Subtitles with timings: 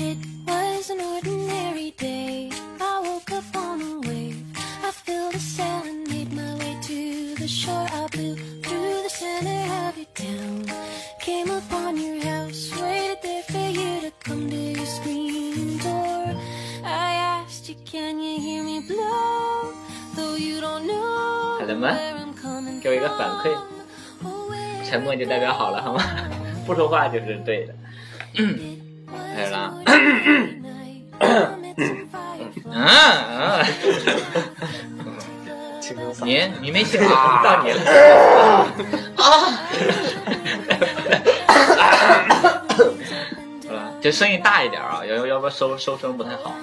[0.00, 2.50] It was an ordinary day.
[2.80, 4.44] I woke up on a wave.
[4.84, 7.86] I filled a sail and made my way to the shore.
[7.90, 10.66] I blew through the center of your town.
[11.20, 16.36] Came upon your house, waited there for you to come to your screen door.
[16.84, 19.72] I asked you, can you hear me blow?
[20.14, 23.52] Though you don't know 好了吗 where I'm coming 给我一个反馈
[24.20, 24.30] from.
[24.30, 26.02] Oh, where 沉默就代表好了，好吗？
[26.66, 27.74] 不说话就是对的。
[36.59, 37.41] 你你没听啊？
[37.43, 37.79] 到你了
[39.17, 39.21] 啊！
[43.67, 46.55] 好了，就声音大一点啊，要要不然收收声不太好。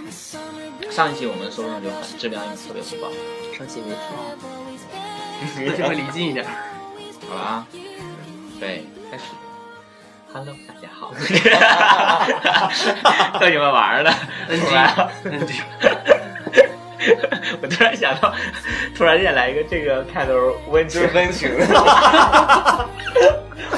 [0.91, 3.09] 上一期我们收声就很质量也特别不高。
[3.57, 3.99] 上期没听。
[5.65, 6.45] 那这回离近一点。
[7.29, 7.67] 好了啊，
[8.59, 9.25] 对，开始。
[10.33, 11.13] Hello，大家好，
[13.41, 14.13] 逗你们玩儿呢。
[14.49, 15.55] 突然， 嗯，对，
[17.63, 18.35] 我突然想到，
[18.97, 20.33] 突然间来一个这个开头
[20.69, 21.03] 温情。
[21.15, 21.49] 温情，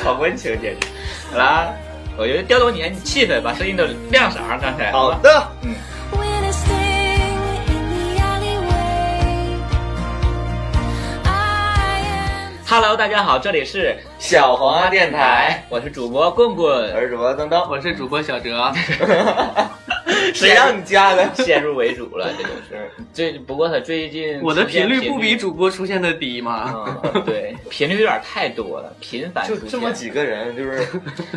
[0.03, 0.87] 好温情简直。
[1.33, 1.69] 好啦，
[2.17, 4.39] 我觉得调动你的气氛，把声音都亮嗓。
[4.61, 4.91] 刚才。
[4.91, 5.75] 好，的，嗯
[6.13, 7.37] ，When I sing
[7.69, 9.59] in the alleyway,
[11.25, 11.29] I
[12.67, 18.73] am，Hello，大家好，这里是小黄鸭电台，我是主播棍棍，我是主播登登，我是主播小哲。
[20.35, 21.29] 谁让你加的？
[21.45, 22.91] 先入为主了，这就是。
[23.13, 26.99] 最不过他最近我的频率不比主播出现的低吗？
[27.15, 29.65] 嗯， 对，频率有点太多了，频繁出现。
[29.65, 30.87] 就这么几个人，就是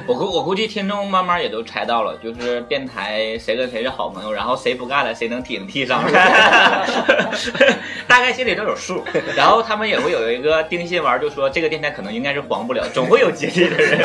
[0.06, 6.86] 我估我估计听众慢慢也都猜到了，就是电台谁跟谁是好朋友，然后谁不干了，谁能顶替上来，
[8.08, 9.04] 大概心里都有数。
[9.36, 14.00] 然后他们也会有一个定心丸，就说这个电台可能应该是黄不了，总会有接替的人，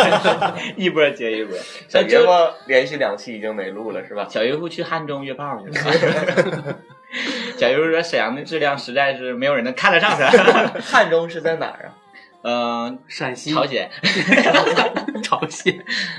[0.77, 1.57] 一波接一波。
[1.89, 4.27] 小就爷们连续两期已经没录了，是吧？
[4.31, 6.79] 小姨夫去汉中约炮去了。
[7.59, 10.29] 小姨夫说沈阳的质量实在是没有人能看得上他。
[10.81, 11.95] 汉中是在哪儿啊？
[12.43, 13.91] 嗯、陕西、朝鲜
[15.25, 15.77] 朝鲜，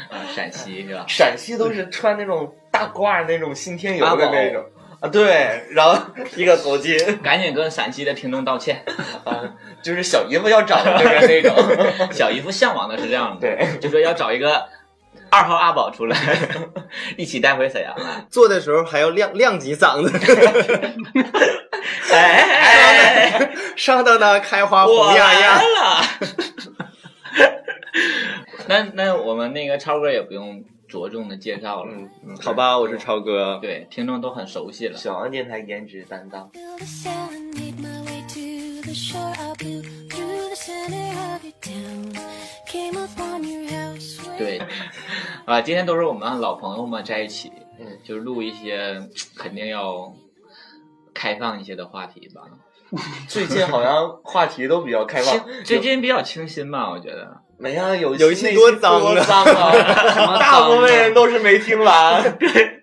[0.10, 1.06] 啊，陕西是吧？
[1.08, 4.66] 陕西都是穿那种大褂那种信天游的那种
[5.00, 5.98] 啊，对，然后
[6.36, 8.84] 一个头巾 赶紧跟陕西的听众道歉。
[9.24, 14.68] 啊，就是小姨夫要找的就是那种，小姨夫向往的是这样的，对，就说要找一个
[15.32, 16.18] 二号阿宝出来，
[17.18, 18.26] 一起带回沈阳了。
[18.30, 20.12] 做的时候还要亮亮几嗓子。
[22.12, 26.02] 哎， 上到那开花红艳艳了。
[28.68, 31.94] 那那我们那个超哥也不用着重的介绍了。
[32.42, 33.60] 好吧，我是超哥。
[33.62, 34.98] 对，听众都很熟悉了。
[34.98, 36.50] 小王电台颜值担当。
[44.38, 44.62] 对。
[45.50, 49.02] 啊，今天都是我们老朋友们在一起，嗯，就是录一些
[49.36, 50.14] 肯定要
[51.12, 52.44] 开放一些的话题吧。
[53.28, 57.36] 最近好像话题都比较开放，最近比较清新吧，我觉得。
[57.58, 60.38] 没啊，有有一些多脏脏啊！
[60.40, 62.24] 大部分人都是没听完。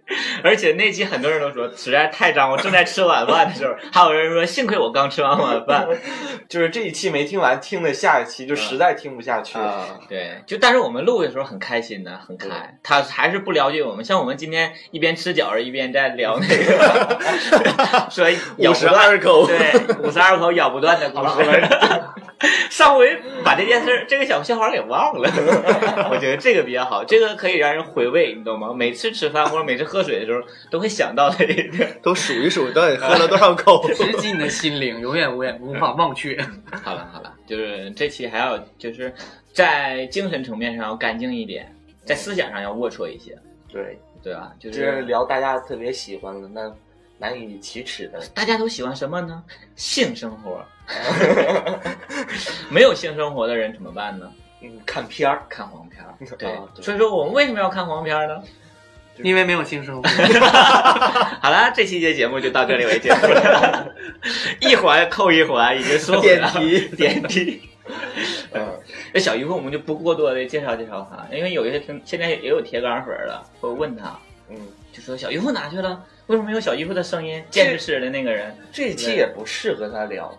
[0.47, 5.87] 而且那期很多人都说实在太脏，我正在吃晚饭的时候，还有人说幸亏我刚吃完晚饭。
[6.49, 9.65] 就是这一期没听完，听的下一期就实在听不下去了。
[9.65, 12.49] 啊，对，就但是我们录的时候很开心的，很开。
[12.83, 21.69] 他还是不了解我们，像我们今天一边吃饺子一边在聊那个 说咬五十不断二口，对，五十二口咬不断的故事。
[22.71, 25.31] 上回把这件事儿这个小笑话给忘了，
[26.11, 28.73] 我觉得这个比较好，这个可以让人回味，你懂吗？
[28.75, 31.87] 每次吃饭或者每次喝水的时候，都会想到这个。
[32.03, 33.89] 都数一数到底喝了多少口。
[33.89, 36.37] 直击你的心灵，永远无远无法忘却。
[36.83, 39.13] 好了好了，就是这期还要就是
[39.53, 43.37] 在精神层面上要干净一点，在思想上要龌龊一些，
[43.73, 44.53] 对，对吧？
[44.61, 46.71] 就是聊大家特别喜欢的，那
[47.19, 48.21] 难以启齿的。
[48.34, 49.43] 大家都喜欢什么呢？
[49.75, 50.65] 性生活。
[52.71, 54.30] 没有性生活的人怎么办呢？
[54.63, 56.15] 嗯，看片儿，看黄片儿。
[56.39, 58.42] 对，所以说我们为什么要看黄片儿呢？
[59.22, 60.09] 因为没有性生活，
[61.41, 63.91] 好了，这期节节目就到这里为止了，
[64.60, 67.62] 一环扣一环，已经说了点题点题。
[68.53, 68.78] 嗯，
[69.15, 74.19] 那小姨夫我们就不过多的介绍介绍他，因为有一些听现在也有铁杆粉了，会问他，
[74.51, 74.57] 嗯，
[74.92, 76.04] 就说小姨夫哪去了？
[76.27, 77.43] 为什么没有小姨夫的声音？
[77.51, 80.37] 见识吃的那个人这期也不适合他聊。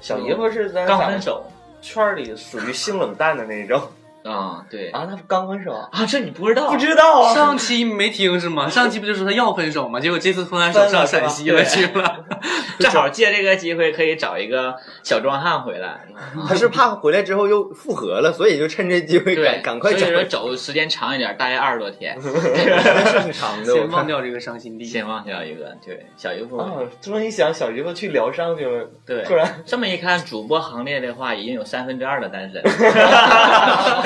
[0.00, 1.44] 小姨夫是咱刚分手，
[1.80, 3.80] 圈里属于性冷淡的那种，
[4.22, 6.70] 啊，对啊，他刚分手，啊，这你不知道？
[6.70, 7.34] 不知道啊。
[7.34, 8.68] 上期没听是吗？
[8.70, 9.98] 上期不就说他要分手吗？
[9.98, 12.24] 结果这次分完手上陕西了去了。
[12.80, 16.00] 正好借这个机会可以找一个小壮汉回来。
[16.48, 20.24] 他 是怕回来之后又复合了，所以就趁这机会对，赶赶快所以说。
[20.24, 24.06] 走时间长一点，大概二十多天，是挺长的，先忘。
[24.06, 24.84] 掉这个伤心地。
[24.84, 25.76] 先忘掉一个。
[25.84, 26.56] 对，小姨夫。
[26.58, 32.60] 啊，这么一想，小姨夫去疗伤去了，对，突然这么一看，主播行列的话，已经有三分之二的单身，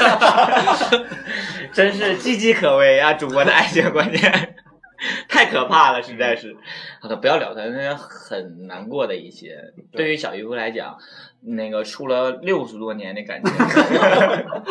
[1.73, 3.15] 真是岌岌可危啊！
[3.15, 4.55] 主播的爱情观念
[5.29, 6.57] 太可怕了，实在是。
[7.01, 9.59] 好的，不要聊他，那很难过的一些。
[9.93, 10.97] 对于小姨夫来讲，
[11.43, 13.53] 那个处了六十多年的感情，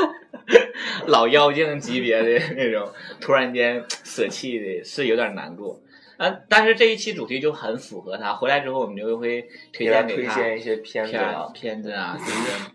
[1.08, 2.90] 老妖精级别的那种，
[3.20, 5.80] 突然间舍弃的，是有点难过。
[6.18, 8.34] 啊，但是这一期主题就很符合他。
[8.34, 9.42] 回来之后，我们就会
[9.74, 11.48] 推荐给他推荐一些片子片啊。
[11.54, 12.72] 片子啊，就是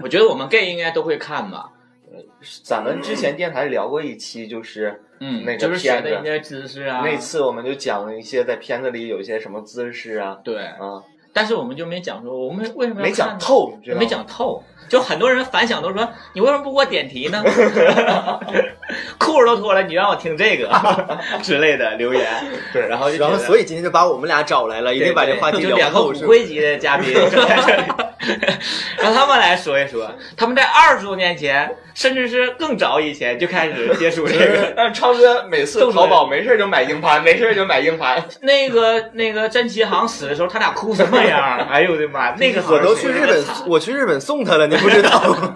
[0.00, 1.70] 我觉得我们 gay 应该都会看吧。
[2.62, 7.02] 咱们之前电台聊过一期，就是嗯，那个就是学片子的一些知识啊。
[7.04, 11.02] 那次我们就讲了一些在片子里有一些什么姿势啊对，啊，
[11.32, 14.62] 但是我们就没讲说我们为什么没讲，透，没讲透。
[14.88, 17.40] 就很多人反响都说你为什么不给我点题呢？
[19.18, 20.68] 裤子都脱了，你让我听这个
[21.42, 22.26] 之类的留言。
[22.72, 26.26] 对然后就然后，所以今天就把我们俩找来了，一定把这话题聊就两个透，是吧？
[26.26, 27.82] 骨灰级的嘉宾就在这里，
[29.02, 34.72] 让他们来说一说，他们在二十多年前，甚至是更早以前就开始接触这个。
[34.76, 38.22] 但是超哥每次淘宝没事就买硬盘， 没事就买硬盘。
[38.42, 41.58] 那个那个甄奇航死的时候，他俩哭什么样？
[41.70, 42.32] 哎呦我的妈！
[42.36, 45.52] 那个我都去日本，我去日本送他了，你不知道吗？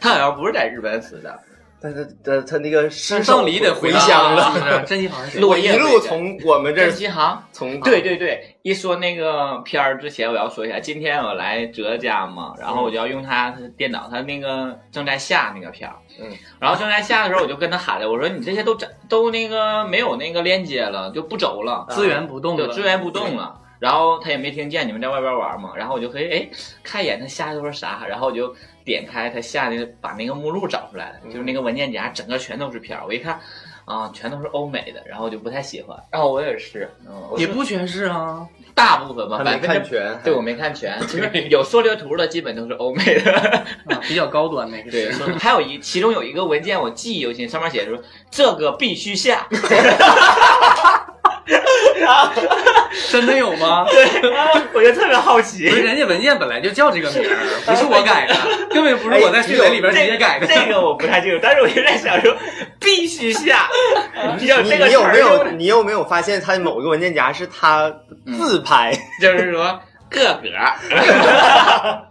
[0.00, 1.38] 他好像不是在日本死的，
[1.82, 4.84] 但是他他那个尸上礼得回乡乡了，是不是？
[4.86, 7.42] 真心好像是落 我一路从我们这儿甄奇航。
[7.52, 16.28] 从对对对，一说那个片儿之前，我要说一下，今天我来哲家嘛，然后我就要用他电脑，他那个正在下那个片儿，嗯，
[16.58, 18.76] 然后正在下的时候，我就跟他喊着，我说你这些都
[19.08, 23.56] 都那个没有那个链接了，就不走了，资源不动，了，资源不动了。
[23.78, 26.46] 然后他也没听见你们在外边玩嘛，然后我就可以哎
[26.82, 28.54] 看一眼他下的都是啥，然后我就
[28.90, 33.40] 点开他下的把那个目录找出来了，就是那个文件夹整个全都是片儿，我一看
[33.84, 38.46] 啊全都是欧美的，然后我就不太喜欢，然后，我也是，嗯，也不全是啊。
[38.72, 43.30] 大部分吧，他没百分之看全，对我没看全，其实有缩略图的基本都是欧美的。
[43.86, 49.46] 啊，比较高端那个对是。，还有一其中有一个文件我记忆犹新，上面写着说这个必须下。
[53.10, 53.84] 真的有吗？
[53.90, 54.06] 对
[54.72, 55.68] 我就特别好奇。
[55.68, 58.34] 不是，人家文件本来就叫这个名儿，不是我改的，
[58.70, 60.46] 根本不是我在训练里边直接改的。
[60.46, 62.34] 这个我不太清楚，但是我就在想说
[62.78, 63.68] 必须下，
[64.38, 64.46] 你你
[64.92, 67.92] 有没有你有没有发现他某个文件夹是他
[68.38, 70.76] 自拍， 就是说个个儿，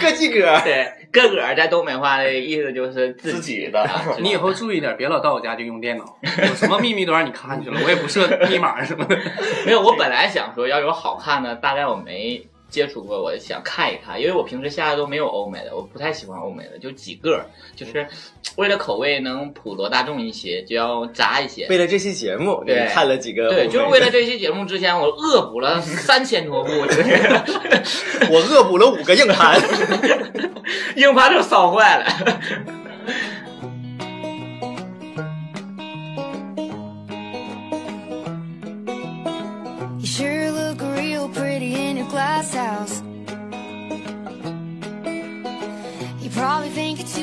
[0.00, 0.60] 个几个？
[0.64, 3.88] 对个个儿在东北话的意思就是自己的。
[4.18, 9.16] 你以后注意点，别老到我家就用电脑，有什么秘密都让你看去了，我也不设密码什么的。
[9.64, 17.44] 没有，我本来想说要有好看的，大概我没接触过，我想看一看，因为我平时下的都没有欧美的，我不太喜欢欧美的，就几个，
[17.74, 18.06] 就是
[18.56, 21.66] 为了口味能普罗大众一些，就要杂一些。
[21.68, 23.48] 为了这期节目，对你看了几个？
[23.48, 27.02] 对，就是为了这期节目之前，我恶补了三千多部，就 是
[28.30, 29.58] 我恶补了五个硬盘。
[30.96, 32.06] 硬盘都烧坏了。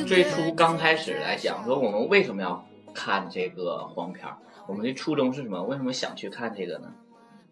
[0.05, 0.33] 最 good.
[0.33, 4.37] 初刚开始来讲，说我们为什么要看这个黄片儿？
[4.67, 5.63] 我们的初衷是什么？
[5.63, 6.93] 为什么想去看这个呢？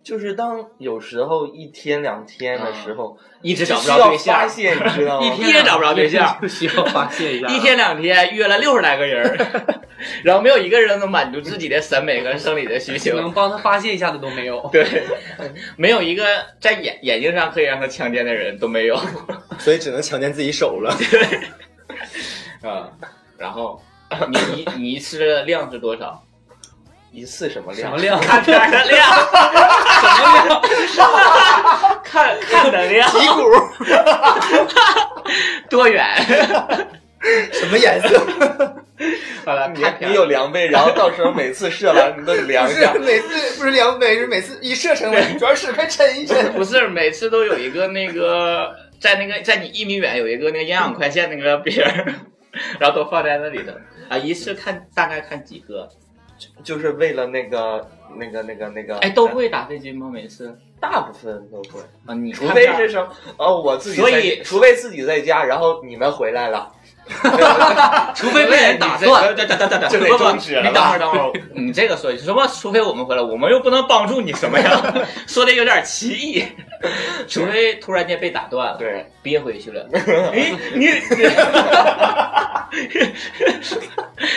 [0.03, 5.25] 就是当有时候一天两天的时候，一直找不着对象发，现，你知道吗？
[5.31, 7.47] 一天也找不着对象就需要发泄一下。
[7.53, 9.79] 一天两天约了六十来个人儿，
[10.23, 13.15] 然后没有一个人能满足自己的审美和生理的需求。
[13.15, 14.69] 能帮他发泄一下的都没有。
[14.73, 14.85] 对，
[15.77, 16.25] 没有一个
[16.59, 18.99] 在眼眼睛上可以让他强奸的人都没有。
[19.59, 20.93] 所以只能强奸自己手了。
[20.99, 22.89] 对啊，
[23.37, 23.81] 然后
[24.29, 26.21] 你你你一次的量是多少？
[27.15, 28.01] 一次什么量什么？
[28.01, 28.19] 量？
[28.19, 29.07] 看片儿的量，
[30.87, 32.01] 什么量？
[32.03, 33.41] 看看的量，脊 骨
[35.69, 36.05] 多远？
[37.51, 38.19] 什么颜色？
[39.45, 42.99] 好了，你你有量杯，然后到时候每次射完你都得量不一下 是。
[42.99, 46.51] 每次不是量杯，是每次一射成为，主要是快抻一抻。
[46.53, 52.13] 不是每次都有一个那个在那个在你一米远有一个那个营养快线那个瓶儿，
[52.79, 53.71] 然后都放在那里头
[54.09, 55.87] 啊，一次看大概看几个？
[56.63, 60.09] 就是为了那个那个那个那个，哎，都会打飞机吗？
[60.11, 60.57] 每次？
[60.79, 66.71] 大部分都会，啊，你除非是什么哦，我自己在，所以除非自己在家，然后你们回来了，
[68.15, 69.35] 除非被人打断。
[69.35, 72.47] 等等等等等，就得不不终止了你等会儿等会儿，你这个说什么？
[72.47, 74.93] 除非我们回来，我们又不能帮助你什么呀？
[75.27, 76.45] 说的有点歧义。
[77.27, 79.87] 除非突然间被打断了，对，憋回去了。
[79.93, 80.87] 哎，你，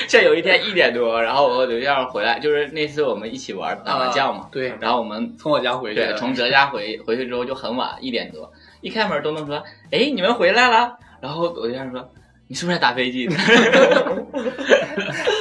[0.06, 9.56] 像有一天一点多，然后我和对象回来，就是那次我们一起玩打麻将嘛，对，然后我们从我家回去，从哲家回回去之后就很晚，一点多，一开门东东说
[9.90, 12.08] ：“哎，你们回来了。”然后我对象说
[12.49, 13.37] ：“你是不是在打飞机呢？”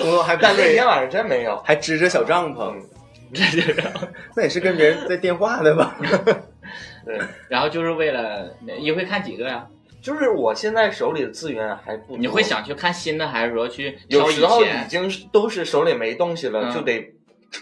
[0.01, 1.57] 东东还不但那对天晚上真没有。
[1.65, 2.75] 还支着小帐篷，
[3.33, 3.75] 这就是
[4.35, 5.97] 那也是跟别人在电话的吧？
[7.05, 7.19] 对，
[7.49, 9.65] 然后就是为了你会看几个呀？
[10.01, 14.67] 就是我现在手里的资源还不多，你会想去看新的，还是说去有挑时候已？
[14.87, 17.13] 经是都是手里没东西了，嗯就得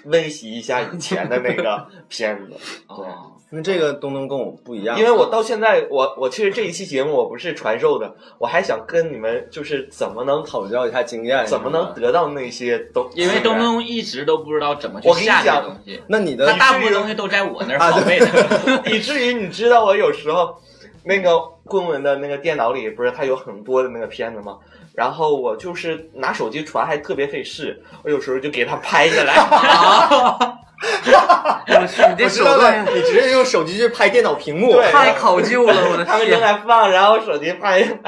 [0.06, 2.58] 温习一下以前的那个 片子。
[2.88, 18.25] 哦，因为这个东东跟我不一样，因为我到现在，我我其实这一期节目我不是传授的，我还想跟你们就是怎么能讨教一下经验，怎么能得到那些东，因为东东一直都不知道怎么去下这东西，那你的他大部分东西都在我那儿啊拷贝的。
[18.91, 20.55] 以至于你知道我有时候
[21.03, 24.57] 那个棍棍的那个电脑里不是它有很多的那个片子吗？
[24.94, 29.34] 然后我就是拿手机传还特别费事，我有时候就给它拍下来。
[30.84, 36.42] 我去，你这我知道手段了，你直接用手机去拍电脑屏幕，对太考究了，我的他们正天！
[36.42, 38.00] 在放，然后手机拍。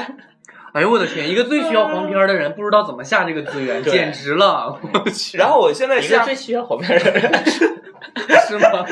[0.74, 4.78] 哎呦我的天，一个最需要黄片的人不知道怎么下这个资源，对简直了！
[4.94, 7.46] 我去，然后我现在一个下最需要黄片的人，
[8.46, 8.86] 是吗？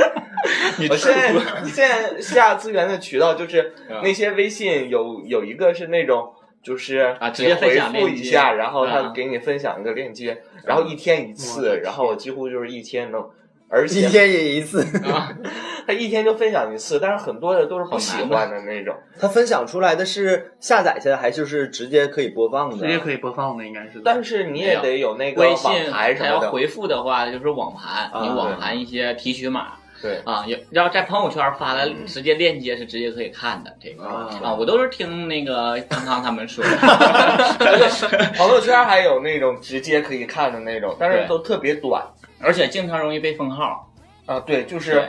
[0.90, 1.34] 我现在
[1.66, 6.32] 现在下资源的渠道就是嗯那些微信有有一个是那种
[6.63, 13.22] 就是啊直接回复一下，然后他嗯给你分享一个链接，然后一天一次的，然后我几乎就是一天能，
[13.67, 14.82] 而且一天也一次。
[15.12, 15.32] 啊，
[15.86, 18.96] 他一天就分享一次，但是很多的都是不喜欢的那种。
[19.20, 22.77] 他分享出来的是下载下来，还就是直接可以播放的？
[22.77, 24.01] 直接可以播放的，应该是。
[24.03, 29.74] 但是你也得有那个网微信盘什么的，他要回复的话，就是网盘，啊你网盘一些提取码。
[30.03, 36.62] 对啊，要要在朋友圈发的直接链接是直接可以看的，这个啊啊，我都是听那个康康他们说，
[38.36, 42.03] 朋友圈还有那种直接可以看的那种，但是都特别短
[42.39, 43.89] 而且经常容易被封号。
[44.25, 44.39] 啊。
[44.41, 45.01] 对，就是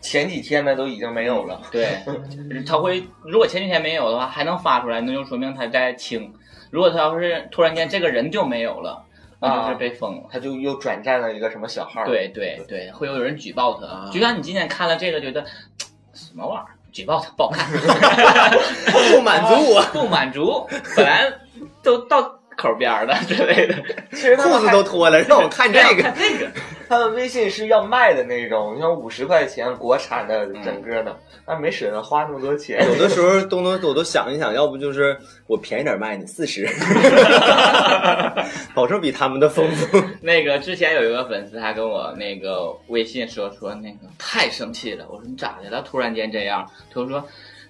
[0.00, 1.60] 前几天的都已经没有了。
[1.72, 1.98] 对，
[2.64, 6.32] 他会如果前几天没有的话，还能发出来，那就说明他在清。
[6.70, 9.05] 如果他要是突然间这个人就没有了，那
[9.40, 10.24] 就是被封了。
[10.32, 13.86] 他就又转战了一个什么小号。，对对对，会有人举报他。
[13.86, 15.44] 啊就像你今天看了这个，觉得
[16.14, 17.66] 什么玩意儿，举报他不好看，
[19.12, 20.66] 不满足我，不满足，
[20.96, 21.30] 本来
[21.82, 22.22] 都到
[22.56, 23.74] 口边儿了之类的。
[24.12, 26.02] 其实裤子都脱了，让我看这个。
[26.02, 26.50] 看这个，
[26.88, 31.16] 他们微信是要卖的那种，你像五十块钱国产的整个的，
[31.46, 32.86] 那没舍得花那么多钱。
[32.88, 36.66] 有的时候东东我都想一想，要不就是我便宜点卖你四十，
[38.74, 40.02] 保证比他们的丰富。
[40.20, 45.82] 那个之前有一个粉丝还跟我那个微信说说那个太生气了，我说你咋的了？
[45.82, 47.24] 突然间这样，他就说。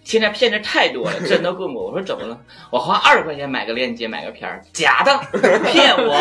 [0.06, 1.86] 现在骗子太多了，真的棍我。
[1.86, 2.38] 我说怎么了？
[2.70, 5.18] 我花二十块钱买个链接，买个片儿，假的，
[5.66, 6.14] 骗我。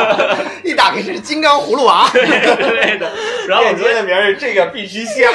[0.64, 3.12] 一打开是金刚葫芦娃， 对的。
[3.46, 5.28] 然后我说链接的名儿这个必须下。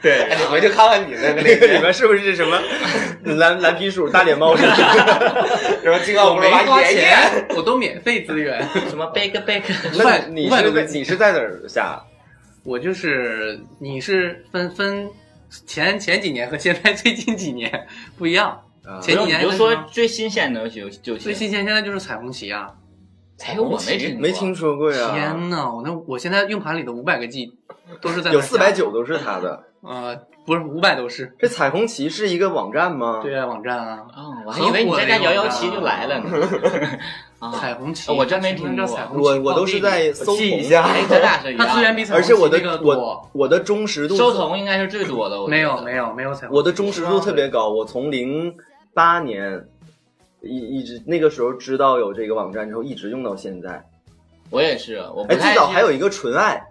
[0.00, 2.58] 对哎，你回去看看你那个那，个里面是不是什么
[3.24, 5.48] 蓝蓝皮鼠、大脸猫什么的？
[5.82, 7.00] 什么金刚葫芦我没花娃爷爷。
[7.02, 8.66] 钱，我都免费资源。
[8.88, 9.62] 什么 big bake，
[9.98, 12.00] 那你是你是在哪儿下？
[12.64, 15.08] 我就是你是分分
[15.66, 17.86] 前前几年和现在 最近几年
[18.16, 18.62] 不一样。
[18.84, 21.18] 啊前几年就说年的时候最新鲜的就就行。
[21.18, 22.72] 最新鲜现在就是彩虹旗啊！
[23.44, 25.10] 哎呦，我没听没听说过呀。
[25.12, 27.52] 天呐，我那我现在硬盘里的五百个 G
[28.00, 29.64] 都是在有四百九都是他的。
[29.82, 33.20] 呃，不是五百都是这彩虹旗是一个网站吗？
[33.22, 36.30] 对啊，网站啊，哦，我还以为你在家摇摇旗就来了呢。
[37.38, 40.88] 啊，彩虹旗，我真没听过彩虹旗我我都是在搜一下。
[41.56, 43.30] 它资源比彩而且我的虹旗那个多我。
[43.32, 48.52] 我的忠实度收童应该是最多的，我觉得没有没有没有彩虹，我的忠实度特别高，我从零
[48.94, 49.68] 八年
[50.46, 53.84] 一一直那个时候知道有这个网站之后，一直用到现在。
[54.50, 56.62] 我也是，我最早还有一个纯爱，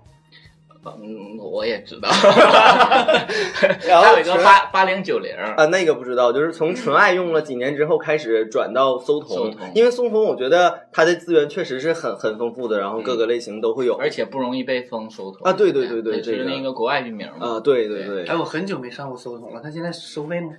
[0.86, 2.08] 嗯，我也知道，
[3.86, 13.96] 然后还有一个纯八八零九零，啊，那个不知道，就是从纯爱用了几年之后开始转到搜童，搜童因为搜童我觉得它的资源确实是很很丰富的，然后各个类型都会有。
[13.96, 17.46] 而且不容易被封搜童啊对对对对这这个是那个国外域名嘛。
[17.46, 20.52] 啊，对对对哎，，我很久没上过搜童了，它现在收费吗？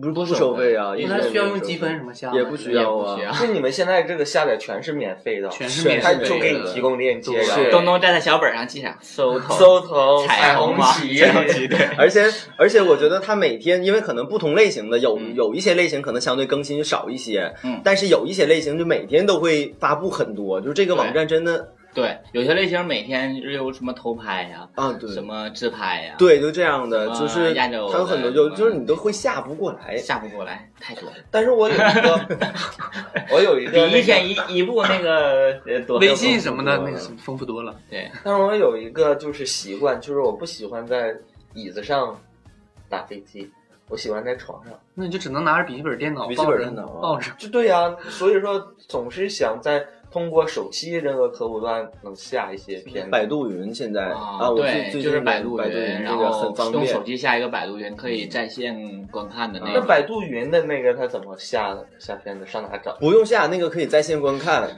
[0.00, 2.36] 不是不不收收费啊，费一直那它需要用积分什么下吗？
[2.36, 3.32] 也不需要啊不需要。
[3.32, 11.78] 就你们现在这个下载全是免费的，全是免费的就给你提供链接，对然后是东东在小本上记上搜头搜头彩虹嘛旗，彩虹旗对。
[11.96, 12.24] 而且
[12.56, 29.96] 而且，我觉得它每天，因为可能不同类型的有嗯有一些类型可能相对更新少一些，嗯但是有一些类型就每天都会发布很多，就是这个网站真的对，有些类型每天有什么偷拍呀、啊，对什么自拍呀、对，就这样的，就是亚洲它有很多就就是你都会下不过来。
[29.96, 31.16] 下不过来，太多了。
[31.30, 32.20] 但是我有一个，
[33.30, 35.60] 我有一个、那个，比一天一一部那个
[36.00, 37.74] 微信什么的那个丰富多了。
[37.88, 41.14] 对，但是我有一个就是习惯，就是我不喜欢在
[41.54, 42.20] 椅子上
[42.88, 43.48] 打飞机，
[43.88, 44.72] 我喜欢在床上。
[44.94, 47.30] 那你就只能拿着笔记本电脑笔记抱着本电脑啊抱着。
[47.38, 49.84] 就对呀、所以说总是想在
[50.14, 53.10] 通过手机任何客户端能下一些片子。
[53.10, 57.02] 百度云现在啊，我对，最最就是百度百度云，云这个然后很方用手。
[57.02, 59.80] 机下一个百度云，可以在线观看的那个。
[59.80, 61.84] 那百度云的那个它怎么下的？
[61.98, 62.96] 下片子上哪找？
[63.00, 64.70] 不用下那个可以在线观看，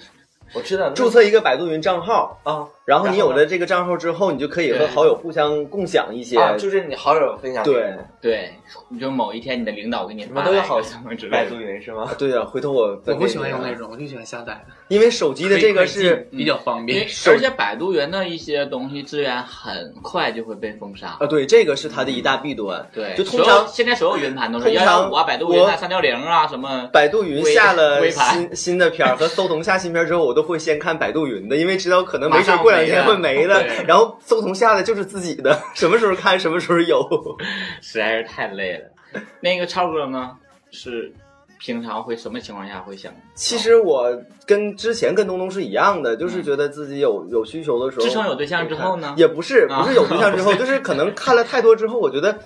[0.54, 6.38] 我知道注册一个百度云账号，啊然后你有了这个账号之后，你就可以和好友互相共享一些。
[6.38, 8.50] 啊，就是你好友分享对你对，
[8.88, 11.56] 你就某一天你的领导给你你发来一们都有好个什么之类百度。
[11.56, 12.12] 云是吗？
[12.16, 14.72] 对呀、回头我我不喜欢用那种，我就喜欢下载的。
[14.86, 17.04] 因为手机的这个是比较方便。
[17.26, 21.16] 而且百度云的一些东西资源很快就会被封杀。
[21.18, 22.88] 啊，对，这个是它的一大弊端。
[22.94, 26.88] 对，就通常现在所有云盘都是幺幺五啊、百度云啊、我三六零啊什么。
[26.92, 33.76] 百度云下了新新的片儿和搜童下新片儿之后，我都会先看百度云的，因为知道可能没马上准过两天会没了没了。
[33.76, 37.06] 对然后搜童下的就是自己的， 什么时候看什么时候有。
[37.82, 39.20] 实在是太累了。
[39.40, 40.36] 那个超哥呢，
[40.70, 41.12] 是
[41.58, 43.12] 平常会什么情况下会想？
[43.34, 44.14] 其实我
[44.44, 52.38] 跟之前跟东东是一样的，就是觉得自己有有需求的时候，自从有对象之后呢也不是啊不是有对象之后，就是可能看了太多之后，我觉得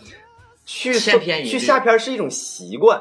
[0.64, 3.00] 去去下片儿是一种习惯。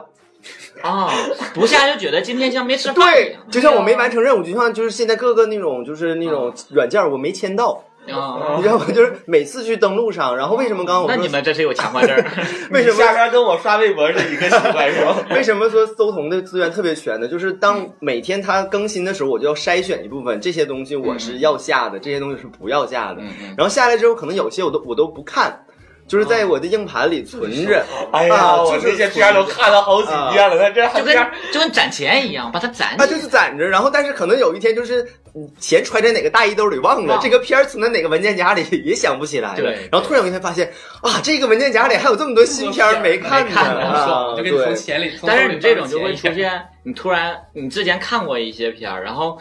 [0.82, 1.10] 啊，
[1.54, 3.42] 不下就觉得今天像没吃饭一对样，。
[3.52, 8.86] 就像我没完成任务，就像就是现在各个那种就是那种软件我没签到，啊，你知道吗？
[8.94, 12.16] 就是每次去登录上，然后为什么刚刚我说那你们这是有强迫症？
[12.72, 15.16] 为什么下边跟我刷微博是一个习惯是吗？
[15.32, 17.28] 为什么说搜同的资源特别全呢？
[17.28, 23.22] 就是当每天它更新的时候，我就要筛选一部分这些东西我是要下的，这些东西是不要下的。
[23.58, 25.66] 然后下来之后，可能有些我都我都不看，
[26.10, 27.86] 就是在我的硬盘里存着。
[28.12, 31.16] 哎呀，我啊就是这些片儿都看了好几遍了，那这还就跟
[31.54, 35.02] 就跟攒钱一样，把它攒啊，就是攒着，然后但是可能有一天就是
[35.34, 39.56] 嗯钱揣在哪个大衣兜里忘了，这个片儿存在哪个文件夹里也想不起来了。
[39.56, 40.70] 对然后突然有一天发现
[41.02, 45.12] 啊，这个文件夹里还有这么多新片儿没看呢就跟你从钱里。
[45.26, 46.10] 但是你这种就会。
[46.20, 49.38] 出现，你突然你之前看过一些片儿，然后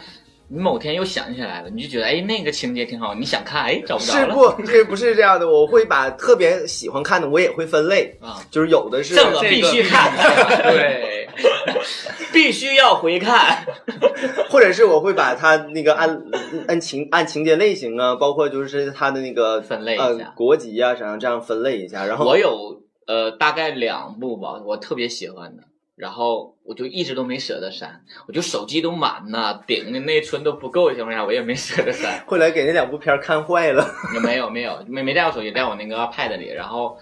[0.51, 4.25] 你某天又想起来了，你就觉得哎那个情节挺好，你想看哎找不着了。
[4.25, 5.47] 是不，这不是这样的。
[5.47, 10.11] 我会把特别喜欢看的，我也会分类，啊，就是有的是这个必须看，
[10.71, 11.29] 对，
[12.33, 13.63] 必须要回看。
[14.49, 16.21] 或者是我会把它那个按
[16.67, 19.97] 按情按情节类型啊，包括就是它的那个分类
[20.35, 22.05] 国籍啊，啥这样分类一下。
[22.05, 25.63] 然后我有呃大概两部吧，我特别喜欢的，
[25.99, 32.23] 然后我就一直都没舍得删，我就手机都满了，顶的内存都不够的情况下，我也没舍得删。
[32.25, 33.85] 后来给那两部片儿看坏了。
[34.23, 36.97] 没有没有没没带我手机，带我那个 pad 里，然后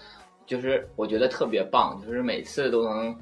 [0.46, 3.16] 就是我觉得特别棒，就是每次都能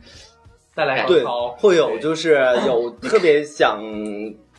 [0.74, 3.78] 带来对高潮，，会有就是有 特别想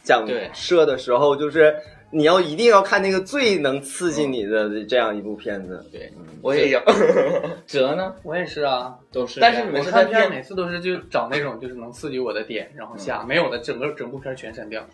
[0.04, 1.76] 想对射的时候，就是
[2.12, 5.86] 你要一定要看那个最能刺激你的这样一部片子。
[5.92, 6.12] 对。
[6.42, 6.80] 我也有，
[7.66, 8.96] 哲呢我也是啊。
[9.12, 14.86] 都是，但是你们看片每次都是就找那种就是能刺激我的点，然后下，没有的整个整部片儿全删掉。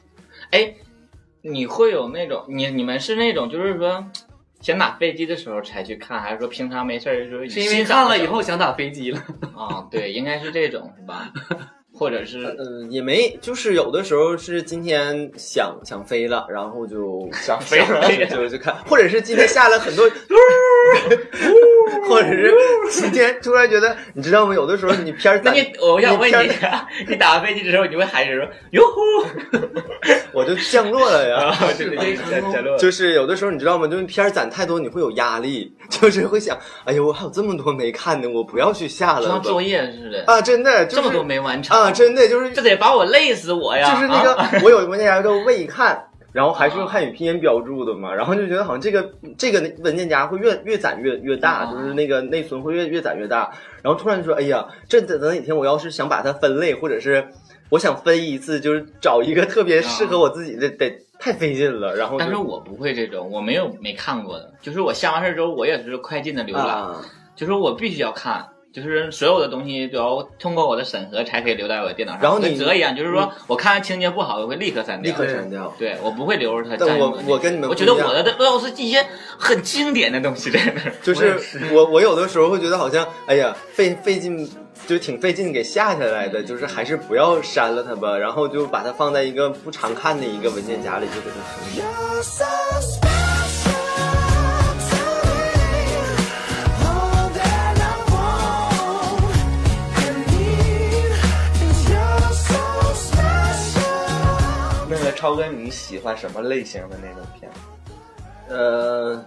[0.51, 0.73] 哎，
[1.41, 4.03] 你会有那种你你们是那种就是说
[4.61, 9.19] 想打飞机的时候才去看，还是说平常没事儿就是是因为看了以后想打飞机了。
[9.55, 9.85] 啊？
[9.91, 11.29] 对，应该是这种是吧？
[11.95, 20.09] 或者是嗯，也没，就是有的时候是今天想想飞了，然后就 想飞了就就就看，或者是今天下了很多，
[22.09, 22.51] 或者是
[22.89, 24.55] 今天突然觉得，你知道吗？
[24.55, 26.43] 有的时候你片儿攒，那你我想问片儿
[27.05, 29.01] 你，你打完飞机之后，你会喊一声说“哟呼
[30.33, 31.55] 我就降落了呀。
[32.79, 33.87] 就是有的时候你知道吗？
[33.87, 39.33] 就是片儿攒太多，你会有压力，就是会想，哎呦，我还有这么多没看的，我不要去下了吧。
[39.35, 43.93] 像作业似的，啊，真的，就是、这么多没完成啊，真的就是这得把我累死我呀！
[43.93, 44.49] 就是那个，啊。
[44.63, 51.71] 我有一个文件夹叫未看，然后还是用汉语拼音标注的嘛，然后就觉得好像这个这个文件夹会越越攒越越大，啊。
[51.71, 57.27] 就是那个内存会越越攒越大，然后突然就说，哎呀，这等等哪天我要是想把它分类，或者是
[57.69, 67.01] 我想分一次，就是找一个特别适合我自己的，得太费劲了，然后就但是我不会这种，我没有没看过的，就是我下完事儿之后，我也是快进的浏览，啊，
[67.35, 72.21] 就是我必须要看，就是所有的东西都要通过我的审核才可以留在我的电脑上。
[72.23, 75.17] 然后你跟折一样，就是说我看情节不好，我会立刻删掉立。
[75.17, 75.71] 刻删掉。
[75.77, 77.17] 对我不会留着它但我。
[77.27, 79.05] 我跟你们我觉得不一样我的都是一些
[79.37, 80.93] 很经典的东西在那儿。
[81.03, 81.39] 就是
[81.71, 84.49] 我我有的时候会觉得好像，哎呀，费费劲，
[84.87, 93.22] 就挺费劲给下下来的，就是还是不要删了它吧，然后就把它放在一个不常看的一个文件夹里，就给它存
[104.99, 107.51] 那个超哥，你喜欢什么类型的那种片？
[108.49, 109.23] 呃，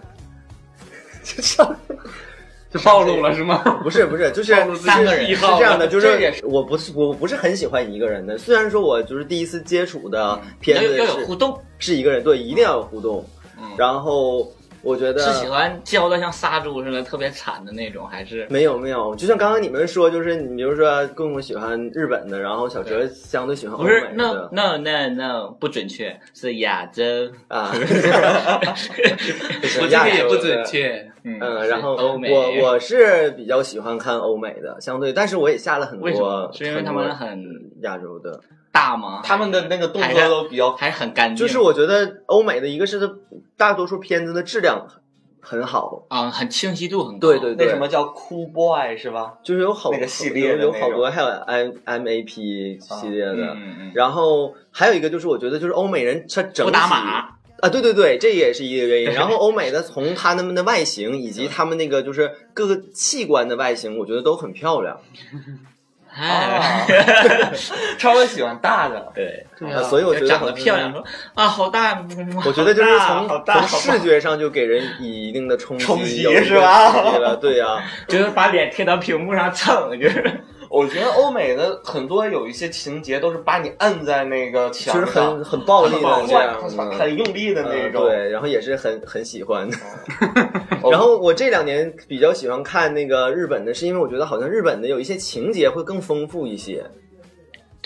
[1.23, 1.75] 就上
[2.69, 3.57] 就暴露了是吗？
[3.83, 13.25] 不是不是，就是三个人是这样的，就是我不是我不是很喜欢一个人的，虽然说我就是第一次接触的片子要有要有是互动，是一个人，对，一定要有互动。
[13.59, 14.51] 嗯然后
[14.87, 27.03] 我觉得是喜欢教的像杀猪似的特别惨的那种，还是没有没有，就像刚刚你们说，就是你比如说棍棍喜欢日本的，然后小哲相对喜欢欧美不是？No 的 No No No，不准确，是亚洲。
[27.49, 27.71] 啊，
[29.81, 31.05] 我这个也不准确。
[31.23, 37.43] 嗯嗯，然后欧美，我我是比较喜欢看欧美的，相对，但是我也下了很多，是因为他们很
[37.81, 38.39] 亚洲的，
[38.77, 39.21] 大吗？
[39.23, 43.11] 他们的那个动作都比较还是很干净，就是我觉得欧美的一个是它
[43.57, 44.87] 大多数片子的质量
[45.41, 47.27] 很好，啊，很清晰度很高。
[47.27, 49.33] 对对对，那什么叫 Cool Boy 是吧？
[49.43, 57.35] 就是有好那个系列有有好多还有 M M A P 系列的，嗯嗯嗯，然后还有一个就是我觉得就是欧美人他整不打码。
[57.59, 59.09] 啊，对对对，这也是一个原因。
[59.17, 64.99] 然后欧美的从他们的外形以及他们那个就是各个器官的外形，我觉得都很漂亮。
[66.19, 66.85] 哎，
[67.99, 69.83] 超哥喜欢大的，对，对啊。
[69.83, 71.03] 所以我觉得长得漂亮，说
[71.35, 72.03] 啊好大，
[72.45, 76.91] 我觉得就是从从视觉上就给人以一定的冲冲击是吧？
[76.91, 88.03] 冲击，对呀、 就是把脸贴到屏幕上蹭，就是我觉得欧美的很多有一些情节都是把你摁在那个墙就是上，很很暴力的很这样很用力的那种。
[88.03, 89.77] 嗯对，然后也是很很喜欢的。
[90.83, 96.85] 哦然后我这两年比较喜欢看那个日本的，是因为我觉得好像日本的有一些情节会更丰富一些。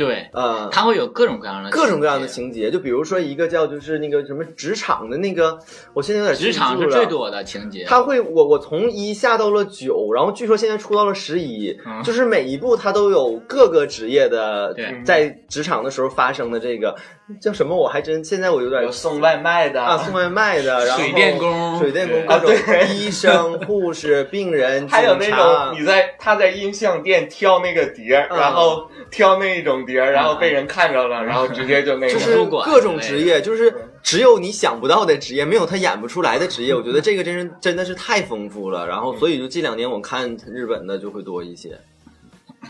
[0.04, 5.60] 对，呃，它会有各种各样的各种各样的情情节，就比如说一个叫就是那个什么职场的那个，
[5.94, 6.96] 我现在有点，职场记不住了。
[6.96, 7.86] 是最多的情节。
[7.88, 16.96] 他会，我我从一下到了九，然后据说现在出到了十一、嗯就是每一部它都有各个职业的在职场的时候发生的这个
[17.40, 32.14] 叫什么，我还真现在我有点有送外卖的啊送外卖的，然后水电工水电工对各种啊医生、护士、病人、 还有那种你在他在音像店挑那个碟，嗯然后挑那种碟，然后被人看着了， 然后直接就那个。
[32.14, 36.74] 就是各种职业，就是只有你想不到的职业，没有他演不出来的职业。
[36.74, 38.88] 我觉得这个真是真的是太丰富了。
[38.88, 41.78] 然后，所以就这两年我看日本的就会多一些，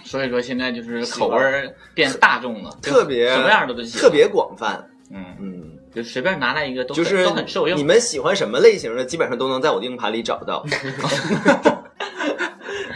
[0.04, 4.88] 所以说现在就是口味变大众了，特别什么样的都行特别广泛。
[5.14, 7.78] 嗯，嗯，就随便拿来一个都就是都很受用。
[7.78, 10.66] 你们喜欢什么类型的，基本上都能在我的硬盘里找到。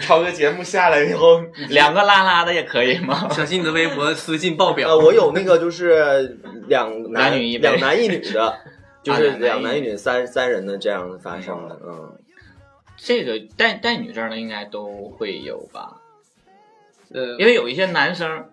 [0.06, 3.28] 超哥节目下来以后，两个拉拉的也可以吗？
[3.34, 4.90] 小心你的微博私信爆表。
[4.90, 6.38] 呃，我有那个就是
[6.68, 8.60] 两男男女一两男一女的，
[9.02, 11.80] 就是啊两男一女三三人的这样的发生的。
[11.84, 12.18] 嗯，
[12.98, 15.98] 这个带带女生的应该都会有吧？
[17.14, 18.50] 呃，因为有一些男生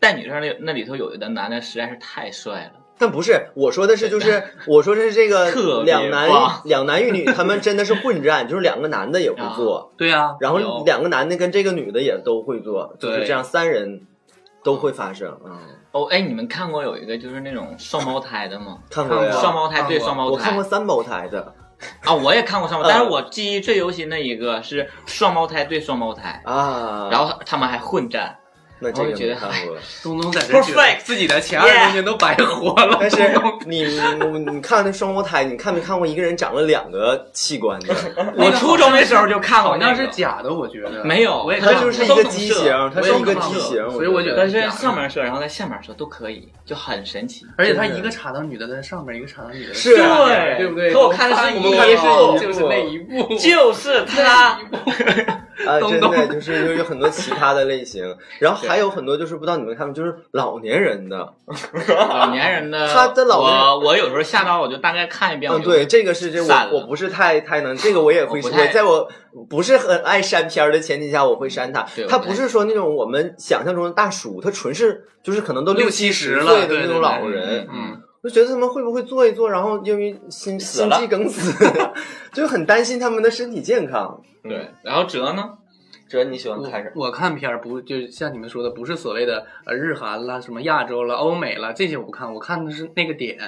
[0.00, 2.77] 带女生的那里头有的男的实在是太帅了。
[2.98, 5.50] 但不是，我说的是就是 我说的是这个
[5.84, 6.28] 两男
[6.64, 14.02] 两男一女，他们真的是混战，就是两个男的也会做，对啊，然后两个男的跟这个女的也都会做，就是这样三人
[14.64, 15.38] 都会发生。
[15.44, 15.58] 嗯，
[15.92, 18.78] 哦，哎，你们看过有一个就是那种双胞胎的吗？
[18.90, 21.54] 看过呀，双胞胎对双胞胎，我看过三胞胎的
[22.04, 28.36] 啊，我也看过双胞嗯胎，但是我记忆最犹新的一个是双胞胎对双胞胎，啊，然后他们还混战。
[28.80, 29.76] 那这个我就觉得没看过。
[30.02, 32.96] 东东在这觉得 Perfect 自己的前二十年都白活了。
[33.00, 33.16] 但是
[33.66, 37.94] 你你你看那双胞胎，你看没看过一个人长了两个器官 的？
[38.36, 47.44] 我初中的时候就看过好那是假的，我觉得没有我也它看过就是一个畸形，它是一个畸形，所以我觉得但是上面射，然后在下面射都可以，就很神奇。
[47.56, 50.92] 而且他一个插到女的在上面，一个插到女的在是对对不对？
[50.92, 54.58] 可我看的是我们一看的部就是那一部， 就是他，
[55.66, 61.16] 啊，东真的东就是有有很多其他的类型，然后还有很多就是不知道你们看没，就是老年人的，
[61.98, 69.08] 老年人的， 他的老年我我有时候下刀我就大概看一遍，嗯，对，这个是这我我不是太太能，这个我也会我我在我
[69.48, 81.52] 不是很爱删片儿的前提下，我会删他他不是说那种我们想象中的大叔，他纯是就是可能都六七七十了岁的那种对对对嗯老人，嗯，我就觉得他们会不会做一做，然后因为心心肌梗死，
[82.32, 84.20] 就很担心他们的身体健康。
[84.42, 84.70] 对。
[84.82, 85.50] 然后哲呢？
[86.08, 86.92] 这你喜欢看什么？
[86.94, 93.38] 我我看片儿不就是像你们说的，不是所谓的呃日韩啦、什么亚洲了、欧美了这些我不看，我看的是那个点，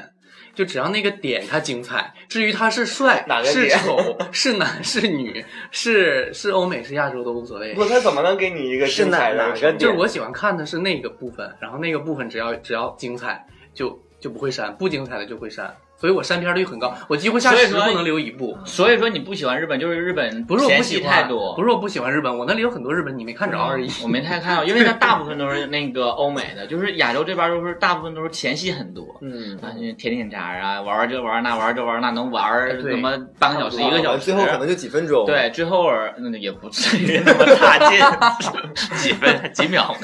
[0.55, 2.13] 就只要那个点它精彩。
[2.29, 7.75] 至于他是帅哪个是点丑是男是女是是欧美是亚洲都无所谓。
[7.75, 18.57] 不，他怎么能给你一个是精彩的哪哪个程度就是我喜欢看的是那个部分，然后那个部分只要只要精彩就就不会删，不精彩的就会删，所以我删片率很高，我几乎下十不能留一部。
[18.65, 23.91] 所以说你不喜欢日本，就是日本不是我不喜欢，不是我不喜欢日本，我那里有很多日本你没看着而已。
[24.03, 29.07] 我没太看到，因为它大部分都是那个欧美的，就是亚洲这边都是大部分都是前戏很多。
[29.21, 37.99] 嗯，啊，甜甜渣啊，玩玩这玩那玩这玩那，能玩什么半个小时 一个小时，最后可能就几分钟。，对，最后那也不至于那么差劲，
[38.97, 39.95] 几分 几秒，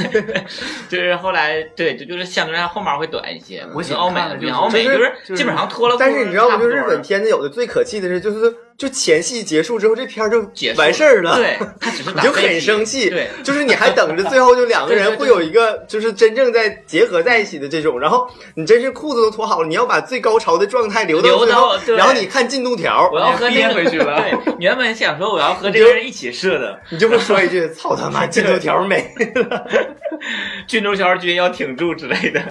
[0.88, 3.66] 就是后来对，就就是相对来说后面会短一些。
[3.74, 4.40] 我喜跟欧美的美
[4.84, 5.96] 就是就是基本上拖了。
[5.98, 6.58] 但是你知道吗？
[6.58, 11.36] 就日本片子有的最可气的是，就是就前戏结束之后，这片儿就结完事儿了。
[11.36, 29.66] 对，他只是 你就很生气，对，就是你还等着最后就两个人会有一个就是真正在结合在一起的这种，然后你真是裤子都脱好了，你要把最高潮的状态留到留最后然后你看进度条我，要和憋回去了对，你原本想说我要和这个人一起射的，你就会说一句：“操他妈，进度条没了。
[30.66, 32.42] 军中小军要挺住之类的。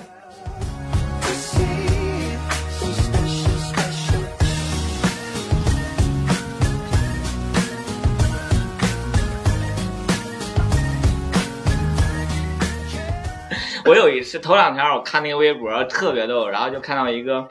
[13.86, 17.48] 我有一次头两天我看那个微博特别逗，然后就看到一个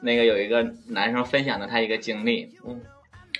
[0.00, 2.80] 那个有一个男生分享的他一个经历，嗯，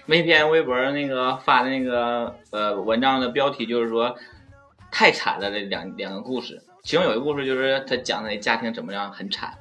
[0.05, 4.15] 那篇微博那个发的那个呃文章的标题就是说
[4.93, 9.55] 太惨了这两两个故事，其中有一个故事就是他讲他的家庭怎么样很惨，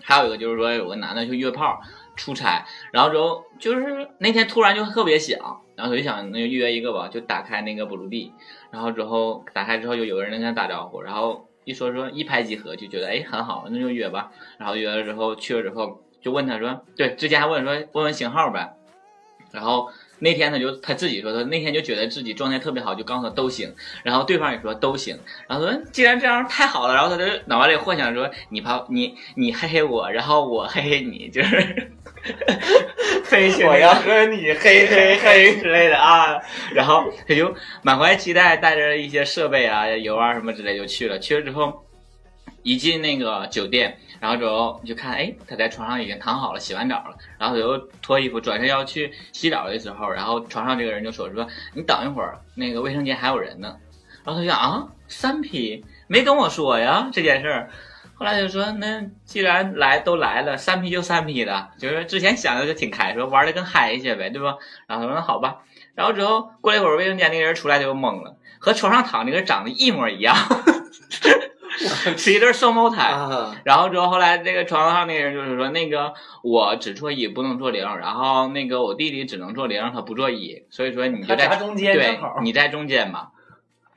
[0.00, 1.82] 还有一个就是说有个男的去约炮
[2.14, 5.40] 出差，然后之后就是那天突然就特别想，
[5.74, 8.32] 然后他就想那就约一个吧，就打开那个补录地，
[8.70, 18.76] 然后之后打开之后就有个人跟他打招呼，然后一说说一拍即合，就觉得哎很好，那就约吧，然后约了之后去了之后就问他说，对，之前还问说问问型号呗，
[19.50, 19.90] 然后
[20.22, 23.74] 那天他就他自己说，他那天就觉得自己状态特别好，就告诉他都行。
[24.04, 25.18] 然后对方也说都行。
[25.48, 31.92] 然后说既然这样太好了，然后他就脑袋里幻想说你怕你你嘿嘿我，然后我嘿嘿你，就是
[33.24, 35.56] 飞去我要和你嘿嘿嘿。
[35.56, 36.38] 之类的啊。
[36.72, 41.18] 然后他就满怀期待，带着一些设备啊、油啊什么之类就去了。
[41.18, 41.84] 去了之后，
[42.62, 47.16] 一进那个酒店，然后之后你就看，哎，他在床上已经躺好了，洗完澡了。
[47.36, 53.76] 然后他就脱衣服，转身要去洗澡的时候，然后床上这个人就说说你等一会儿，那个卫生间还有人呢。
[54.24, 57.68] 然后他就想啊，三 P 没跟我说呀这件事儿。
[58.14, 64.56] 后来就说，那既然来都来了，三 P 就三 P 的，就是之前想的就挺开，说玩的更嗨一些呗，对吧？
[64.86, 65.62] 然后他说那好吧。
[65.96, 70.36] 然后之后过了一会儿，卫生间那个人出来就懵了，和床上躺那个人长得一模一样，
[72.18, 73.02] 是一对双胞”胎。
[73.08, 76.12] 啊，然后之后后来这个床上那个人就是说，那个
[76.42, 83.28] 我只做一不能做零，然后那个我弟弟只能做零，他不做一，所以说你就在中间对，你在中间嘛，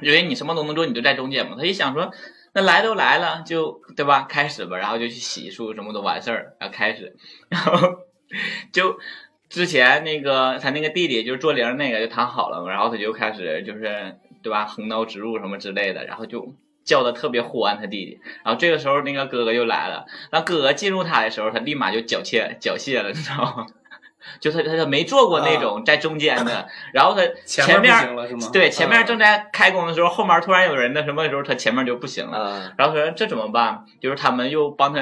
[0.01, 1.55] 因为你什么都能做，你就在中间嘛。
[1.57, 2.11] 他一想说，
[2.53, 4.25] 那来都来了，就对吧？
[4.29, 7.15] 开始吧，然后就去洗漱，什么都完事儿，然后开始，
[7.49, 7.79] 然后
[8.71, 8.99] 就
[9.49, 16.53] 之前那个他那个弟弟就是做零那个就躺好了，然后他就开始就是对吧，横刀直入什么之类的，然后就。
[16.85, 18.21] 叫的特别欢，他弟弟。
[18.45, 20.05] 然后这个时候，那个哥哥就来了。
[20.29, 23.65] 然后哥哥进入他的时候，他立马就缴械缴械了，你知道吗？
[24.39, 27.93] 就他他他没做过那种在中间的，然后他 前前面？
[28.51, 32.37] 对前面嗯正在开工的时候，后面突然有人的什么的时候，他前面就不行了。
[32.37, 33.85] 啊，然后说这怎么办？
[34.01, 35.01] 就是他们又帮他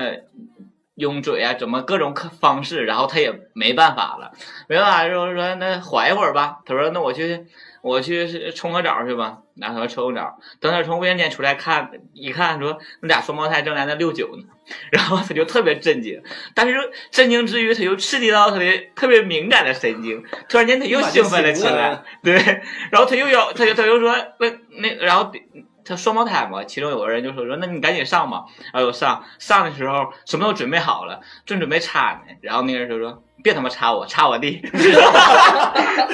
[0.95, 4.33] 用嘴啊，怎么各种方式，然后他也没办法了，
[4.67, 6.59] 没办法，就是说那缓一会儿吧。
[6.65, 7.45] 他说那我去
[7.83, 9.37] 我去冲个澡去吧。
[9.55, 14.43] 然后冲个澡，等他从卫生间出来看，一看说那俩双胞胎正在那六九呢，
[14.91, 16.19] 然后他就特别震惊，
[16.55, 16.73] 但是
[17.11, 18.65] 震惊之余，他又刺激到他的
[18.95, 22.33] 特别敏感的神经，突然间他又兴奋了起来，对，
[22.89, 25.31] 然后他又要，他就他又说那那，然后
[25.85, 28.45] 他双胞胎嘛，其中有个人就说说，那你赶紧上吧。
[28.73, 34.61] 然后我上上的时候什么都准备好了，正准备插呢，然后那个人就说别他妈插我，插我弟，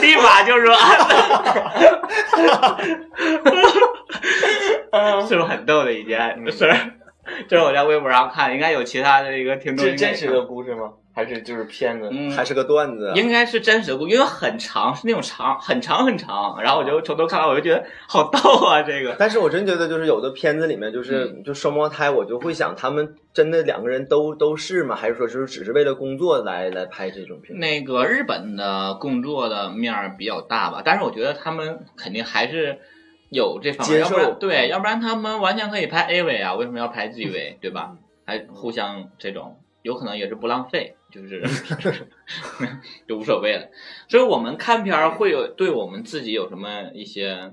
[0.02, 0.76] 立马就说，
[5.28, 6.20] 是不是很逗的一件
[6.52, 6.76] 事儿？
[7.48, 10.92] 这是我在微博上看，应该有其他的一个听众这应该是真实的故事吗？
[11.20, 12.08] 还是就是片子？
[12.14, 13.12] 嗯，还是个段子。
[13.14, 16.62] 应该是真实的故事，因为很长，是那种长，很长很长。
[16.64, 19.14] 然后我就从头看到，我就觉得好逗啊，这个。
[19.20, 24.96] 但是我真觉得，就是有的片子里面，就是、嗯就双胞胎，我就会想，他们真的两个人都都是吗？
[24.96, 27.60] 还是说就是只是为了工作来来拍这种片？
[27.60, 32.80] 那个日本的工作的面儿比较大吧，但是我觉得他们肯定还是
[33.30, 37.98] 有这方面，接要不然受对，要不然他们完全可以拍 A 位啊，为什么要拍 G 位，对吧？
[38.26, 41.44] 还互相这种，有可能也是不浪费，就是
[43.08, 43.70] 就无所谓了。
[44.08, 47.52] 所以我们看片儿会有对我们自己有什么一些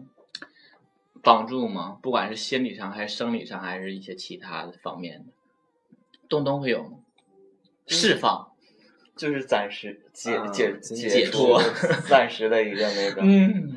[1.22, 1.98] 帮助吗？
[2.02, 5.32] 不管是心理上还是生理上，还是一些其他的方面的，
[6.28, 6.98] 东东会有吗？
[7.86, 8.52] 释放，
[9.16, 11.62] 就是暂时解啊解解脱
[12.08, 13.22] 暂时的一个那 个。
[13.22, 13.76] 嗯，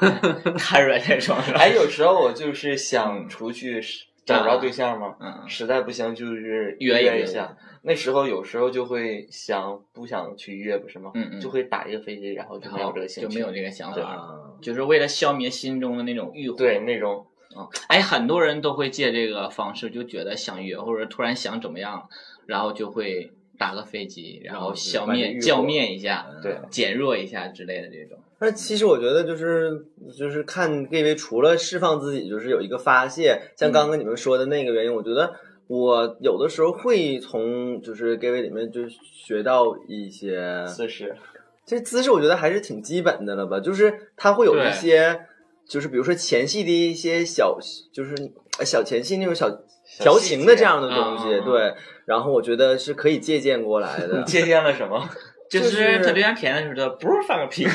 [0.58, 3.82] 瘫软在床上，哎，有时候我就是想出去
[4.24, 7.56] 找不着对象嘛，嗯，实在不行就是约一下。
[7.86, 11.12] 那时候有时候就会想不想去约，不是吗？
[11.14, 16.56] 嗯嗯就会打一个飞机，然后就没有这个兴趣，就没有这个想法就是为了消灭心中的那种欲火。
[16.56, 22.08] 对那种啊，哎，很多人都会借这个方式，就觉得想约，或者突然想怎么样，
[22.46, 28.18] 然后就会打个飞机，然后消灭、浇灭一下，对减弱一下之类的这种。
[28.40, 29.86] 那其实我觉得就是
[30.18, 35.36] 就是看 gay 为除了释放自己，就是有一个发泄，像刚刚你们说的那个原因，我觉得
[35.68, 41.16] 我有的时候会从就是 gay 里面就学到一些姿势，
[41.64, 45.20] 这姿势，我觉得还是挺基本的了吧，就是它会有一些。
[45.68, 47.58] 就是比如说前戏的一些小，
[47.92, 48.14] 就是
[48.60, 49.50] 呃小前戏那种小
[49.98, 51.74] 调情的这样的东西，对。
[52.04, 54.22] 然后我觉得是可以借鉴过来的。
[54.28, 55.10] 借鉴了什么？
[55.50, 57.64] 就就是他对象舔的时候，不是放个屁，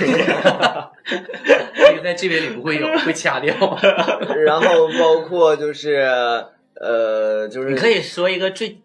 [1.76, 3.54] 这个在这边里不会有，会掐掉。
[4.46, 6.08] 然后包括就是
[6.82, 8.82] 呃，就是你可以说一个最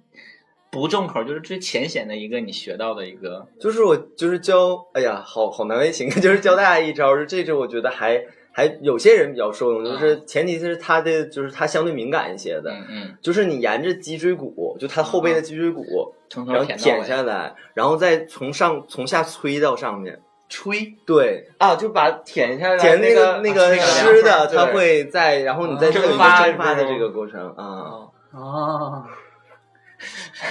[0.71, 17.09] 不重口，就是最浅显的一个你学到的一个，就是我就是教，哎呀，好好难为情， 就是教大家一招，这支我觉得还还有些人比较受用，就是前提是他的就是他相对敏感一些的，嗯嗯，就是你沿着脊椎骨，就他后背的脊椎骨，然后舔舔到尾。
[17.09, 27.65] 下来，然后再从上从下推到上面，吹，对，啊，就把舔下来舔那个那个啊湿的，对它会在，然后你再蒸发蒸发的这个过程啊。
[28.33, 29.09] 啊啊，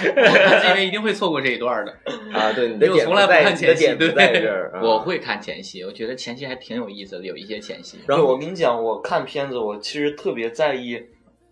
[0.02, 1.92] 我这边一定会错过这一段的。
[2.34, 4.10] 啊，对，你的点从来不在，看前戏对
[4.82, 7.98] 我会看前戏，我觉得前戏还挺有意思的，有一些前戏。
[8.06, 11.00] 然后对我跟你讲，我看片子，我其实特别在意，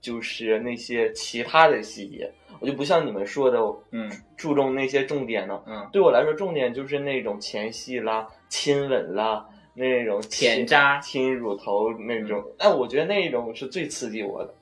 [0.00, 3.58] 就是那些其他的细节，我就不像你们说的，
[3.90, 5.60] 嗯注重那些重点呢。
[5.66, 12.42] 嗯，对我来说，重点就是那种前戏啦、亲吻啦，那种亲舔渣亲乳头那种。
[12.58, 14.54] 哎，我觉得那种是最刺激我的。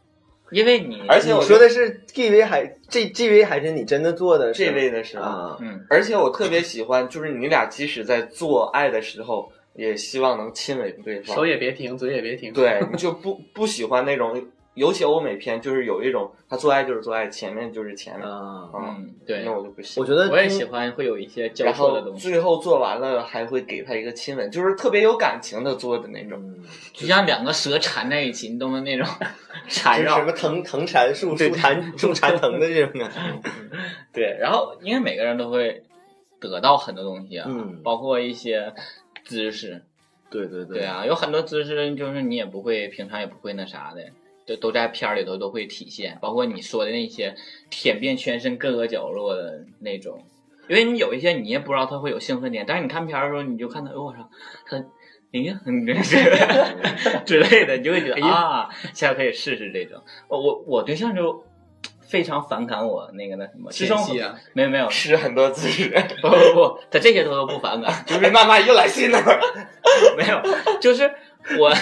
[0.51, 5.59] 因为你你而且我说的是 G V 还这 G V 还是你真的做的这类的时候，啊？
[5.63, 11.35] 嗯而且我特别喜欢，就是你俩即使在做爱的时候，也希望能亲吻对方。
[11.35, 12.53] 手也别停，嘴也别停。
[12.53, 20.03] 对，你就不不喜欢那种，尤其欧美片，就是有一种他做爱就是做爱，前面就是前面，啊，嗯，嗯，对那，我就不喜欢。
[20.03, 26.39] 我觉得我也喜欢会有一些交然后错的东西，最后做完了还会给他一个亲吻，就是特别有感情的做的那种。
[26.41, 28.81] 嗯就像两个蛇缠在一起，你懂吗？
[28.81, 29.07] 那种
[29.69, 30.25] 缠绕什。
[30.25, 33.51] 么藤藤缠树树缠树缠藤的这种感觉。
[34.13, 35.83] 对，然后因为每个人都会
[36.39, 38.73] 得到很多东西啊，嗯包括一些
[39.25, 39.83] 知识。
[40.31, 44.03] 对对对，啊，有很多知识就是你也不会，平常也不会那啥的，
[44.57, 47.35] 都都在片儿里头都会体现，包括你说的那些
[47.71, 50.25] 舔遍全身各个角落的那种。
[50.69, 54.31] 因为你有一些你也不知道他会有兴奋点，但是你看片儿的时候，你就看他，哦我操，
[54.65, 54.77] 他，
[55.33, 56.17] 哎呀，你这是
[57.27, 60.01] 之类的，你就会觉得、啊，下次可以试试这种。
[60.29, 61.45] 我我我对象就
[62.01, 65.91] 非常反感我那个那什么，吃东西啊，没有没有，吃很多姿势，
[66.23, 69.19] 不不不，他这些他都不反感， 就是慢慢又来新的。
[70.17, 70.41] 没有，
[70.81, 71.11] 就是
[71.59, 71.71] 我，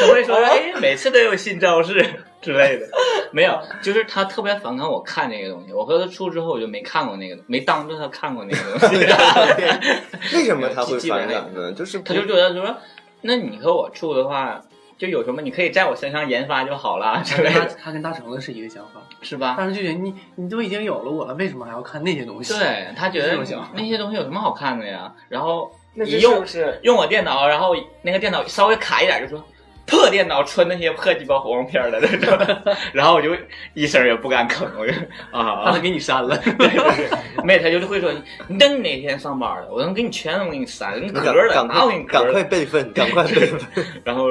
[0.00, 2.04] 他会说，哎，每次都有新招式
[2.42, 2.86] 之类的，
[3.32, 5.72] 没有，就是他特别反感我看那个东西。
[5.72, 8.96] 我和他处之后，我就没看过那个，没当着他看过那个东西，
[10.36, 11.72] 为什么他会反感呢？
[11.72, 12.76] 就是他就觉得说，
[13.22, 14.62] 那你和我处的话。
[14.98, 19.54] 就有什么你可以在我身上研发就好了 之类的，他跟大橙子是一个想法，是吧？
[19.58, 22.54] 但是就觉得你你都已经有了我了，为什么还要看那些东西？
[22.58, 23.36] 对他觉得
[23.74, 25.12] 那些东西有什么好看的呀？
[25.28, 25.70] 然后
[26.02, 29.44] 一用是用我电脑，然后那个电脑稍微卡一点，就说
[29.86, 32.58] 破电脑穿那些破鸡巴黄片的 那种，
[32.92, 33.36] 然后我就
[33.74, 34.92] 一声也不敢吭，我就
[35.30, 36.36] 啊他给你删了。
[36.42, 38.12] 对对对，妹他就是会说，
[38.48, 42.44] 你等哪天上班了，我能给你全都给你删，你你壳了，赶赶哪有给你壳快赶快？
[42.44, 43.60] 备份，赶快备份。
[44.04, 44.24] 然后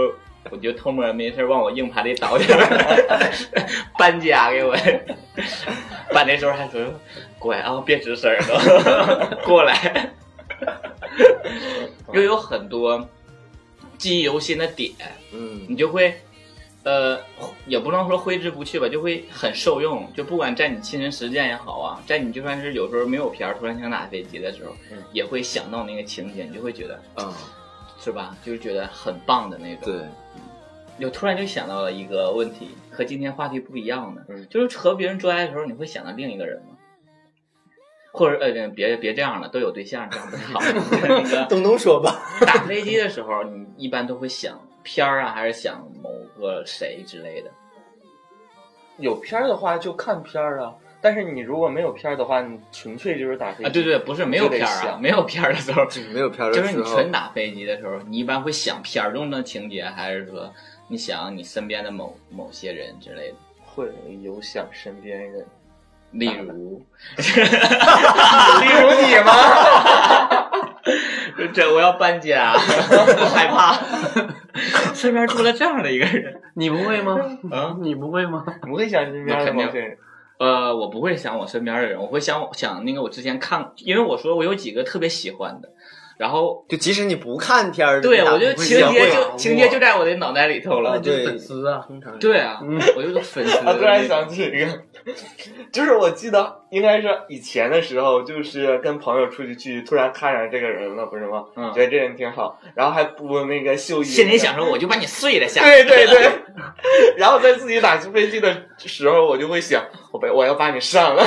[0.52, 2.58] 我就偷摸没事往我硬盘里倒点
[3.98, 4.76] 搬家给我，
[6.14, 6.82] 搬的时候还说
[7.40, 8.30] 乖啊，别吱声
[9.44, 10.12] 过来，
[12.14, 13.08] 又有很多
[13.98, 14.94] 记忆犹新的点，
[15.34, 16.16] 嗯你就会。
[16.88, 17.20] 呃，
[17.66, 20.08] 也不能说挥之不去吧，就会很受用。
[20.14, 27.34] 就不管在你亲身实践也好啊，在你就算是有时候没有片儿，突然想打飞机的时候，嗯也会想到那个情节，你就会觉得嗯，
[28.00, 28.38] 是吧？
[28.46, 29.92] 就是觉得很棒的那种。
[29.92, 30.02] 对，
[31.00, 36.75] 就突然就想到了一个问题，和今天话题不一样的，嗯就是和别人做爱的时候，你会想到另一个人吗？
[38.16, 40.60] 或者呃，别别这样了，都有对象，这样不太好。
[41.04, 42.16] 那个东东说吧。
[42.42, 46.10] 打飞机的时候，你一般都会想片儿啊，还是想某
[46.40, 47.52] 个谁之类的？
[48.98, 53.66] 有片儿的话就看片儿啊，但是你如果没有片儿的话，你纯粹就是打飞机。
[53.66, 60.50] 啊，对对，不是没有片儿啊，没有片儿的时候，没有片儿的就是，你纯打飞机的时候，你一般会想片儿中的情节，还是说
[60.88, 63.36] 你想你身边的某某些人之类的？
[63.66, 63.90] 会
[64.22, 65.46] 有想身边人，
[66.18, 66.86] 例如，
[67.18, 69.32] 例如你吗？
[71.54, 73.78] 这我要搬家，我害怕，
[74.94, 76.42] 身边住了这样的一个人。
[76.56, 77.18] 你不会吗？
[77.52, 78.44] 啊，你不会吗？
[78.62, 79.98] 不会想身边的某些人。
[80.38, 85.70] 呃，我不会想我身边的人，我会想想那个我之前看，因为我说我有几个特别喜欢的，
[86.18, 90.98] 然后就即使你不看片儿，对我觉得情节就情节就在我的脑袋里头了。
[91.00, 93.58] 对粉丝啊，通常对啊，嗯我就是粉丝。
[93.68, 94.68] 啊，突然想起一个，
[95.72, 101.44] 就是我记得应该是以前的时候，就是跟朋友出去去，突然看上这个人了，不是吗？
[101.56, 105.62] 嗯觉得这人挺好，然后还播那个秀一，心里想说我就把你碎了下。
[105.64, 106.32] 对对对，
[107.18, 111.24] 然后在自己打飞机的时候，我就会想，我被我要把你上了。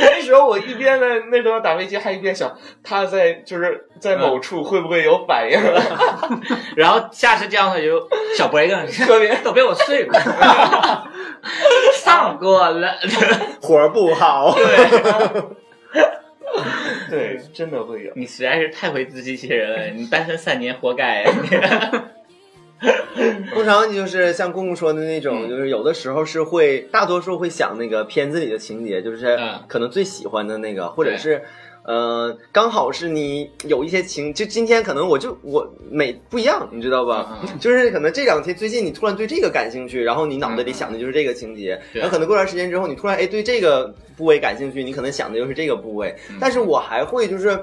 [0.00, 5.60] 那时候我一边在那时候打飞机，还一边想他在就是在某处会不会有反应，
[6.76, 10.18] 然后下次见到他就小波一个，特别都被我睡过，
[11.94, 12.94] 上过了。
[13.62, 14.56] 活儿不好。
[17.08, 18.12] 对，真的会有。
[18.16, 21.24] 你实在是太会自欺欺人了，你单身三年活该。
[23.52, 31.42] 通常就是像公公说的那种，嗯就是有的时候是会，大多数会想那个片子里的情节，就是嗯可能最喜欢的那个，或者是。
[31.82, 37.40] 呃，刚好是你有一些情，就今天可能我就我每不一样，你知道吧？
[37.58, 47.58] 就是可能这两天最近你突然对这个感兴趣，然后你脑袋里想的就是这个情节，对然后可能过段时间之后你突然哎对这个部位感兴趣，你可能想的又是这个部位，嗯但是我还会就是。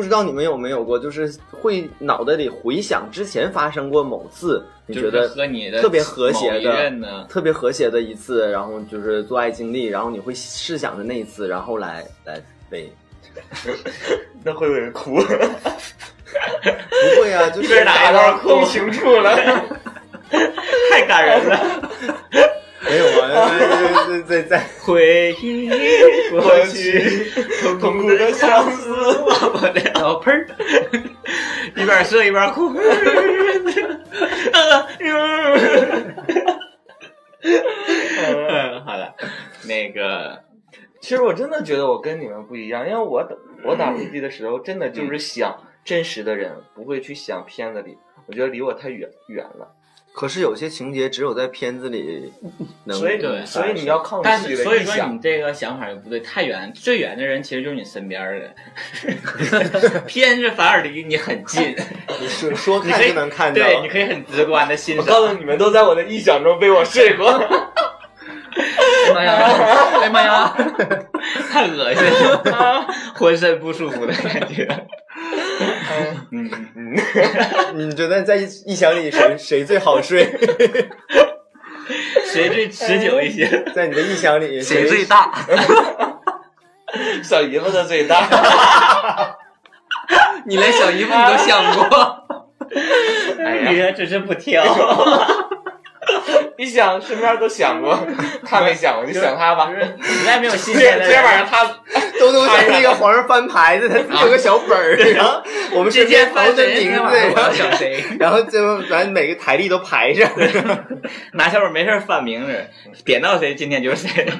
[0.00, 12.90] 不知道你们有没有过，就是会脑袋里回想之前发生过某次，你觉得和你的特别和谐的，特别和谐的一次，然后就是做爱经历，然后你会试想着那一次，然后来来背。
[14.42, 15.26] 那会有人哭， 不
[17.20, 19.36] 会啊，就是一边打打到共情处了。
[20.90, 21.90] 太感人了。
[22.88, 23.50] 没有啊，
[24.08, 25.68] 在在在回忆。
[26.30, 27.30] 过去，
[27.78, 28.90] 痛苦的相思
[29.22, 29.72] 忘不了。
[29.94, 30.46] 然后砰儿，
[31.76, 32.72] 一边射一边哭。
[37.42, 39.14] 嗯，好了，
[39.66, 40.42] 那个
[41.00, 47.98] 其实我真的觉得我跟你们不一样，因为我打我打飞机的时候，真的就是想真实的人，不会去想片子里。
[48.26, 49.68] 我觉得离我太远远了，
[50.12, 52.32] 可是有些情节只有在片子里
[52.84, 58.54] 能，所以对所以你要靠但拒是所以说你这个想法就不对，太远，最远的人其实就是你身边的人，
[60.06, 61.74] 偏是反而离你很近，
[62.20, 63.54] 你说说看就能看到。
[63.54, 65.04] 对，你可以很直观的欣赏。
[65.04, 67.30] 我告诉你们，都在我的臆想中被我睡过。
[68.52, 69.32] 哎妈呀！
[70.02, 70.56] 哎妈呀！
[71.50, 72.04] 太恶心
[72.50, 74.66] 了，浑身不舒服的感觉。
[76.32, 76.96] 嗯嗯，
[77.90, 80.24] 你觉得在臆想里谁谁最好睡？
[82.24, 83.46] 谁最持久一些？
[83.74, 85.32] 在你的臆想里谁最大？
[87.22, 88.28] 小姨夫的最大。
[90.46, 92.24] 你连小姨夫你都想过？
[93.44, 94.62] 哎呀，你真是不挑。
[96.60, 97.98] 一想身边都想过，
[98.44, 99.70] 他没想过，就想他吧。
[100.02, 101.06] 实在没有新鲜的人。
[101.06, 101.64] 今天晚上他
[102.18, 105.42] 东东在那个皇上翻牌子，他自己有个小本儿，然后
[105.72, 106.74] 我们今身边天翻谁？
[106.74, 108.04] 的名字，然后我要想谁？
[108.18, 110.30] 然后就咱每个台历都排上，
[111.32, 112.62] 拿小本没事翻名字，
[113.06, 114.30] 点到谁今天就是谁。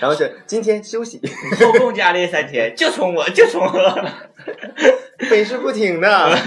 [0.00, 1.20] 然后是今天休息，
[1.60, 4.08] 后宫佳丽三千， 就冲我，就冲我。
[5.28, 6.38] 本事不停的。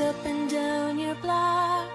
[0.00, 1.88] Up and down your block.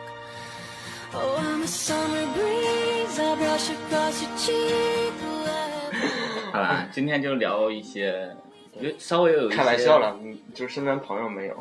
[1.13, 5.13] Oh, I'm a summer breeze, I brush across your cheek.
[6.51, 8.29] 好啦，今天就聊一些，
[8.73, 11.55] 我觉得稍微有一些开玩笑了，嗯，就是身边朋友没有，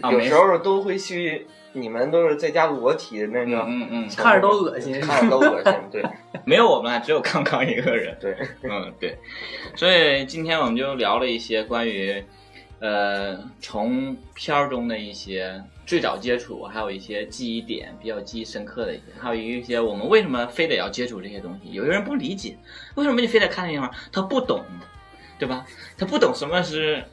[0.00, 1.46] 啊，有时候都会去。
[1.76, 5.00] 你们都是在家裸体的那嗯个，嗯嗯，看着都恶心。
[5.00, 5.72] 看着都恶心。
[5.90, 6.04] 对
[6.44, 8.16] 没有我们，只有康康一个人。
[8.20, 8.32] 对，
[8.62, 9.18] 嗯，对，
[9.74, 12.24] 所以今天我们就聊了一些关于
[12.78, 21.72] 呃，从片儿中的一些最早接触，还有一些记忆点比较记忆深刻的一些，还有一些我们为什么非得要接触这些东西？
[21.72, 22.56] 有些人不理解，
[22.94, 23.90] 为什么你非得看那地方？
[24.10, 24.64] 他不懂，
[25.38, 25.66] 对吧？
[25.98, 27.04] 他不懂什么是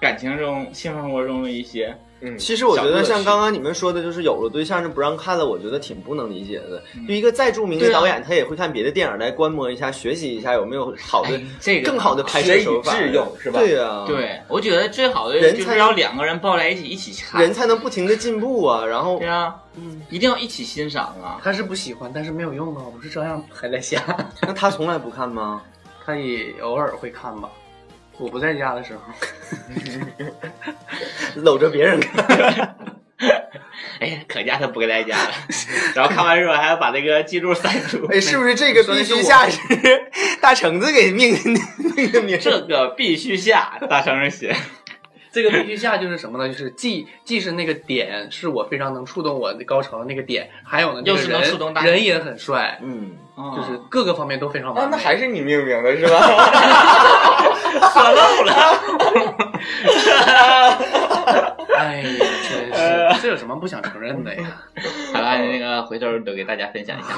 [0.00, 1.96] 感情中、性生活中的一些。
[2.20, 6.82] 嗯，其实我觉得像刚刚你们说的，就是有了对象就不让看了，我觉得挺不能理解的。
[6.94, 12.92] 嗯就一个再著名的导演，他也会看别的电影来观摩一下、学习一下有没有好的哎、这个更好的拍摄手法，
[13.38, 18.84] 是吧对呀、，对，我觉得最好的人才就是要两个人抱在一起一起看，人才能不停的进步啊。
[18.84, 21.38] 然后对啊，嗯，一定要一起欣赏啊。
[21.42, 24.02] 他是不喜欢，但是没有用啊，我是照样还在下。
[24.40, 25.60] 那他从来不看吗？
[26.06, 27.50] 他也偶尔会看吧，
[28.18, 29.00] 我不在家的时候。
[31.42, 32.76] 搂着别人看，
[34.00, 35.30] 哎呀，可家他不在家了，
[35.94, 38.06] 然后看完之后还要把这个记录删除。
[38.06, 39.60] 哎，是不是这个必须下是
[40.40, 41.36] 大橙子给命
[41.94, 42.38] 命的名？
[42.40, 44.56] 这个必须下，大橙子写。
[45.30, 46.48] 这个必须下就是什么呢？
[46.48, 53.14] 就是既既是那个点是我非常能触动我的高潮的那个点，还有呢，这个又是能人触动大人也很帅，嗯，
[53.54, 54.96] 就是各个方面都非常啊完，美。
[54.96, 56.18] 那还是你命名的是吧？
[57.92, 58.52] 说漏了。
[61.76, 62.04] 哎呀，
[62.48, 64.62] 真是这有什么不想承认的呀？
[65.12, 67.14] 好了，那个回头都给大家分享一下，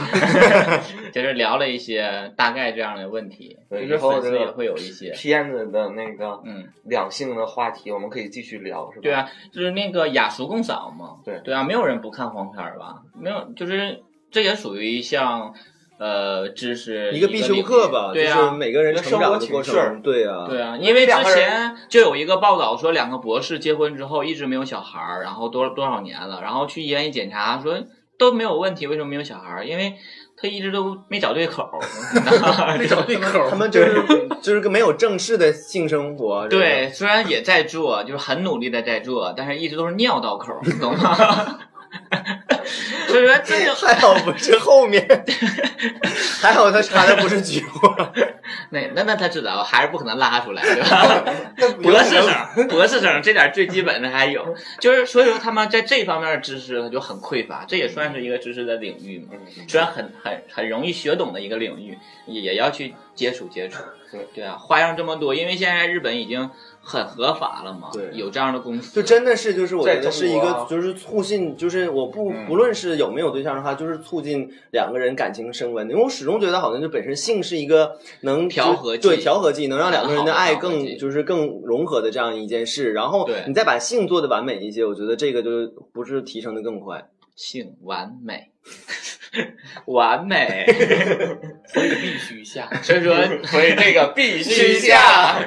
[1.12, 5.10] 就是聊了一些大概这样的问题，就是以后丝也会有一些。
[5.12, 9.02] 片子的那个嗯，两性的话题，我们可以继续聊，是吧？
[9.02, 11.16] 对，啊，就是那个雅俗共赏嘛。
[11.24, 12.96] 对对啊，没有人不看黄片儿吧？
[13.14, 15.54] 没有，就是这也属于一项
[15.98, 18.50] 呃知识一个必修课吧，对就是啊。
[18.52, 27.78] 每个人成长的过程，对啊，对啊，因为之前就有一个报道说，两个博士结婚之后一直没有小孩儿，然后多多少年了，然后去医院一检查说
[28.18, 29.66] 都没有问题，为什么没有小孩儿？
[29.66, 29.94] 因为
[30.40, 31.80] 他一直都没找对口儿，
[32.78, 34.04] 没找对口他们就是
[34.40, 41.58] 就是个没有正式的性生活，对，虽然也在做，就是很努力的在做，但是一直都是尿道口儿，你懂吗？
[43.08, 45.06] 所 以说这就还好不是后面，
[46.40, 48.12] 还好他插的不是菊花，
[48.70, 51.24] 那那那他知道还是不可能拉出来，对吧？
[51.56, 59.36] 那博士生，博士生这点最基本的还有，就是所以说他们在这方面的知识他就很匮乏，这也算是一个知识的领域嘛。
[59.68, 63.82] 虽然很很很容易学懂的一个领域，也也要去接触接触。
[64.10, 66.50] 对对啊，花样这么多，因为现在日本已经
[66.88, 75.92] 很合法了嘛，对有这样的公司，就真的是，就是我觉得是一个就是促进，就是我不嗯不论是有没有对象的话，就是促进两个人感情升温的。
[75.92, 82.94] 因为我始终觉得，好像就本身性是一个能调和剂对调和剂，能让两个人的爱更就是更融合的这样一件事。
[82.94, 87.10] 然后对你再把性做的完美一些，我觉得这个就不是提升的更快。
[87.36, 88.50] 性完美，
[89.86, 90.64] 完美。
[91.68, 92.68] 所以必须下。
[92.82, 95.38] 所以说，所以这个必须须下。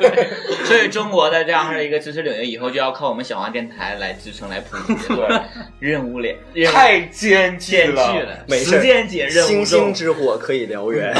[0.66, 5.08] 所以中国的这样的一个知识领域，以后就要靠我们小黄电台来支撑、来普及。
[5.16, 5.42] 对，
[5.80, 6.38] 任务脸
[6.72, 8.14] 太艰巨了。
[8.24, 9.94] 了，没事时间解任务星星。
[9.94, 11.14] 之火可以燎原。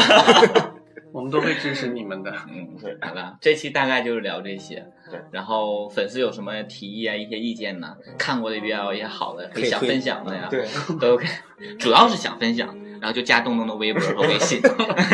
[1.14, 2.34] 我们都会支持你们的。
[2.50, 4.86] 嗯，对，好了，这期大概就是聊这些。
[5.10, 7.96] 对，然后粉丝有什么提议啊、一些意见呢？
[8.18, 10.66] 看过的比较一些好的，可以想分享的呀，对，
[11.00, 11.28] 都 OK，。
[11.78, 14.60] 主要是想分享，然后就加东东的微博和微信，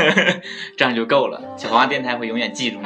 [0.77, 1.41] 这样就够了。
[1.57, 2.85] 小黄电台会永远记住你。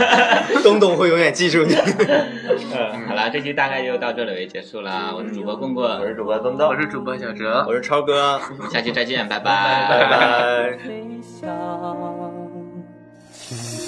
[0.62, 1.74] 东东会永远记住你。
[1.74, 5.12] 嗯，好了，这期大概就到这里为结束了。
[5.14, 10.78] 我是主播棍棍，我是主播东东我，是主播小哲我，是超哥，我们下期再见，拜拜拜拜。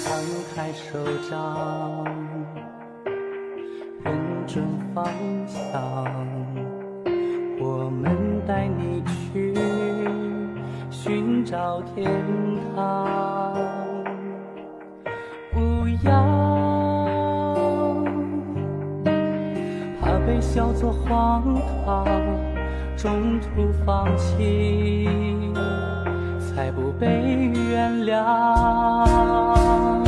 [0.09, 0.17] 摊
[0.55, 0.97] 开手
[1.29, 2.03] 掌，
[4.03, 4.11] 认
[4.47, 5.05] 准方
[5.45, 5.71] 向，
[7.59, 9.53] 我们带你去
[10.89, 12.11] 寻找天
[12.75, 13.55] 堂。
[15.53, 16.11] 不要
[20.01, 21.43] 怕被笑作荒
[21.85, 22.03] 唐，
[22.97, 25.07] 中途放弃。
[26.59, 27.07] 才不被
[27.53, 29.98] 原谅。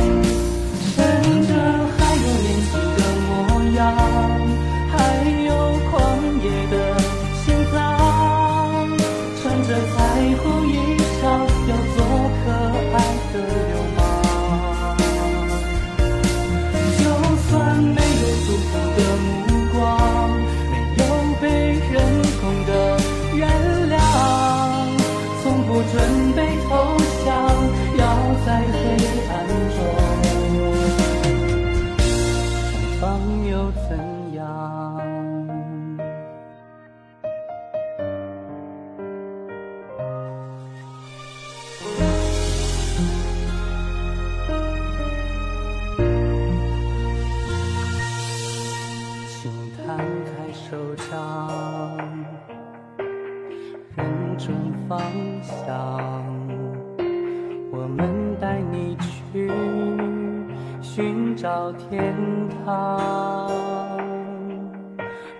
[62.64, 63.48] 好，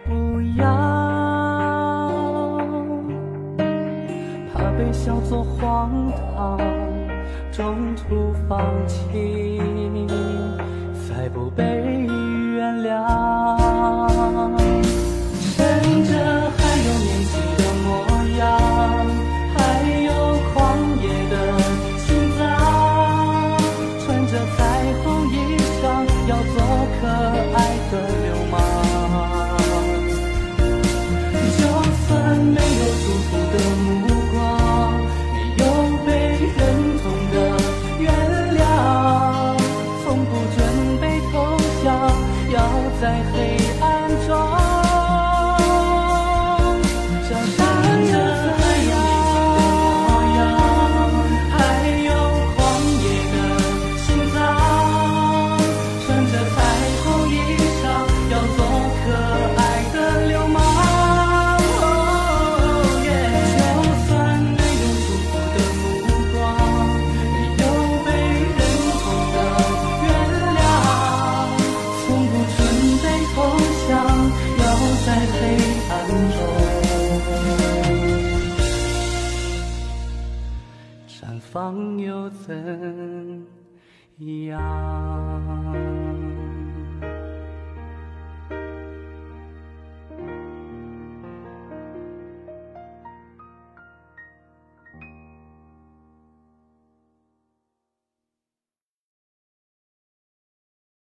[0.04, 0.66] 不要
[4.52, 5.90] 怕被笑作荒
[6.34, 6.58] 唐，
[7.52, 9.51] 中途放弃。